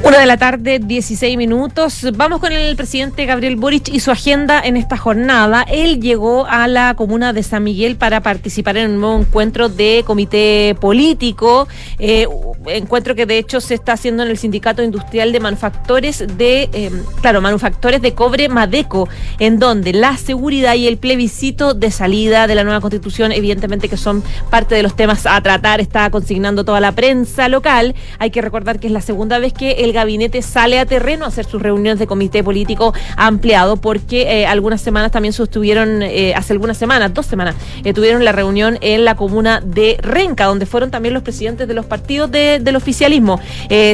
[0.04, 2.06] Una de la tarde, 16 minutos.
[2.14, 5.66] Vamos con el presidente Gabriel Boric y su agenda en esta jornada.
[5.68, 10.04] Él llegó a la comuna de San Miguel para participar en un nuevo encuentro de
[10.06, 11.66] comité político,
[11.98, 12.26] eh,
[12.68, 16.90] encuentro que de hecho se está haciendo en el Sindicato Industrial de Manufactores de, eh,
[17.20, 19.08] claro, Manufactores de Cobre Madeco,
[19.40, 23.96] en donde la seguridad y el plebiscito de salida de la nueva constitución, evidentemente que
[23.96, 27.94] son parte de los temas a tratar, está consignando toda la prensa local.
[28.18, 31.28] Hay que recordar que es la segunda vez que el gabinete sale a terreno a
[31.28, 36.52] hacer sus reuniones de comité político ampliado, porque eh, algunas semanas también sostuvieron, eh, hace
[36.52, 37.54] algunas semanas, dos semanas,
[37.84, 41.74] eh, tuvieron la reunión en la comuna de Renca, donde fueron también los presidentes de
[41.74, 43.40] los partidos de- del oficialismo.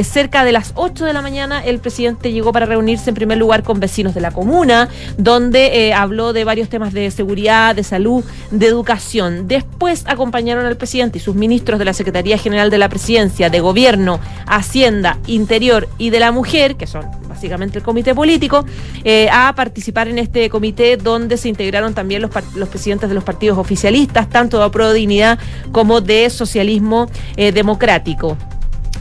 [0.03, 3.63] Cerca de las 8 de la mañana, el presidente llegó para reunirse en primer lugar
[3.63, 8.67] con vecinos de la comuna, donde habló de varios temas de seguridad, de salud, de
[8.67, 9.47] educación.
[9.47, 13.59] Después acompañaron al presidente y sus ministros de la Secretaría General de la Presidencia, de
[13.59, 18.65] Gobierno, Hacienda, Interior y de la Mujer, que son básicamente el comité político,
[19.03, 23.23] eh, a participar en este comité donde se integraron también los, los presidentes de los
[23.23, 25.39] partidos oficialistas, tanto de Pro Dignidad
[25.71, 28.37] como de Socialismo eh, Democrático.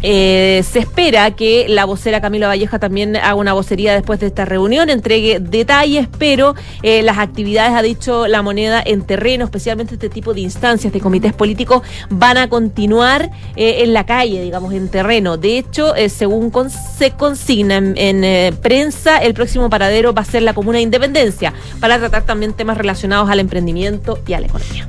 [0.02, 4.44] Eh, se espera que la vocera Camila Valleja también haga una vocería después de esta
[4.44, 10.10] reunión, entregue detalles, pero eh, las actividades, ha dicho la moneda, en terreno, especialmente este
[10.10, 14.88] tipo de instancias de comités políticos, van a continuar eh, en la calle, digamos, en
[14.88, 15.36] terreno.
[15.36, 20.52] De hecho, según se consigna en, en, prensa, el próximo paradero va a ser la
[20.54, 24.88] Comuna de Independencia, para tratar también temas relacionados al emprendimiento y a la economía.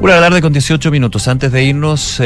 [0.00, 1.28] Una tarde con 18 minutos.
[1.28, 2.20] Antes de irnos,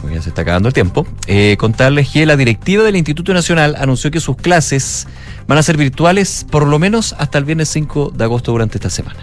[0.00, 3.76] porque ya se está acabando el tiempo, eh, contarles que la directiva del Instituto Nacional
[3.78, 5.06] anunció que sus clases
[5.46, 8.90] van a ser virtuales por lo menos hasta el viernes 5 de agosto durante esta
[8.90, 9.20] semana.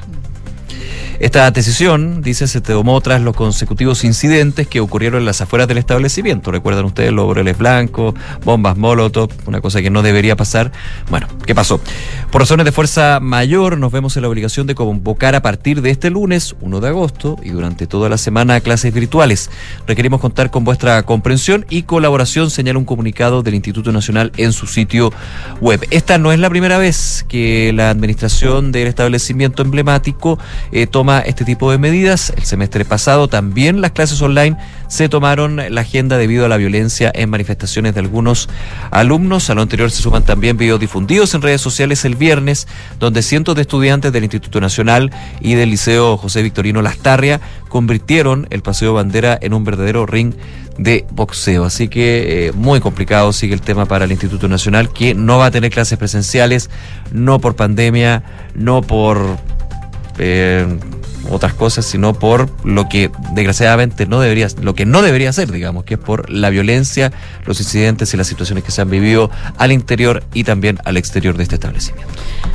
[1.19, 5.77] Esta decisión, dice, se tomó tras los consecutivos incidentes que ocurrieron en las afueras del
[5.77, 6.51] establecimiento.
[6.51, 10.73] Recuerdan ustedes los boreles blancos, bombas molotov, una cosa que no debería pasar.
[11.09, 11.79] Bueno, ¿qué pasó?
[12.31, 15.89] Por razones de fuerza mayor, nos vemos en la obligación de convocar a partir de
[15.89, 19.49] este lunes, 1 de agosto, y durante toda la semana clases virtuales.
[19.87, 24.67] Requerimos contar con vuestra comprensión y colaboración, señala un comunicado del Instituto Nacional en su
[24.67, 25.13] sitio
[25.61, 25.85] web.
[25.91, 30.37] Esta no es la primera vez que la administración del establecimiento emblemático
[30.71, 32.33] eh, toma este tipo de medidas.
[32.35, 34.57] El semestre pasado también las clases online
[34.87, 38.49] se tomaron la agenda debido a la violencia en manifestaciones de algunos
[38.91, 39.49] alumnos.
[39.49, 42.67] A lo anterior se suman también videos difundidos en redes sociales el viernes,
[42.99, 48.61] donde cientos de estudiantes del Instituto Nacional y del Liceo José Victorino Lastarria convirtieron el
[48.61, 50.33] Paseo Bandera en un verdadero ring
[50.77, 51.65] de boxeo.
[51.65, 55.47] Así que eh, muy complicado sigue el tema para el Instituto Nacional, que no va
[55.47, 56.69] a tener clases presenciales,
[57.11, 58.23] no por pandemia,
[58.55, 59.37] no por
[60.17, 60.65] eh,
[61.29, 65.83] otras cosas, sino por lo que desgraciadamente no debería, lo que no debería ser, digamos,
[65.83, 67.11] que es por la violencia,
[67.45, 71.37] los incidentes y las situaciones que se han vivido al interior y también al exterior
[71.37, 72.11] de este establecimiento.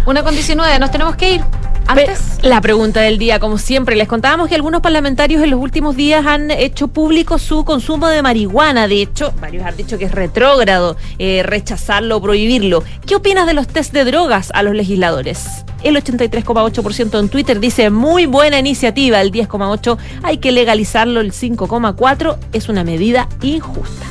[0.07, 1.41] Una con 19, nos tenemos que ir.
[1.87, 2.39] Antes.
[2.43, 6.25] La pregunta del día, como siempre, les contábamos que algunos parlamentarios en los últimos días
[6.25, 8.87] han hecho público su consumo de marihuana.
[8.87, 12.85] De hecho, varios han dicho que es retrógrado eh, rechazarlo o prohibirlo.
[13.07, 15.65] ¿Qué opinas de los test de drogas a los legisladores?
[15.83, 22.37] El 83,8% en Twitter dice muy buena iniciativa, el 10,8% hay que legalizarlo, el 5,4%
[22.53, 24.07] es una medida injusta.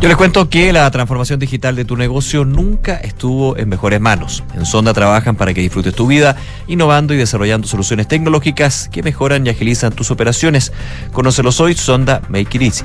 [0.00, 4.42] Yo les cuento que la transformación digital de tu negocio nunca estuvo en mejores manos.
[4.54, 6.36] En Sonda trabajan para que disfrutes tu vida,
[6.68, 10.72] innovando y desarrollando soluciones tecnológicas que mejoran y agilizan tus operaciones.
[11.12, 12.84] Conócelos hoy, Sonda Make It Easy.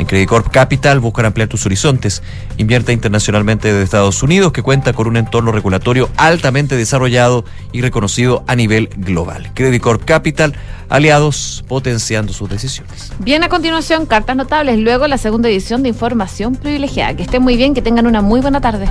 [0.00, 2.22] En Credit Corp Capital buscan ampliar tus horizontes.
[2.56, 8.42] Invierte internacionalmente desde Estados Unidos, que cuenta con un entorno regulatorio altamente desarrollado y reconocido
[8.46, 9.50] a nivel global.
[9.52, 10.54] Credit Corp Capital,
[10.88, 13.12] aliados potenciando sus decisiones.
[13.18, 17.14] Bien, a continuación, cartas notables, luego la segunda edición de Información Privilegiada.
[17.14, 18.88] Que estén muy bien, que tengan una muy buena tarde.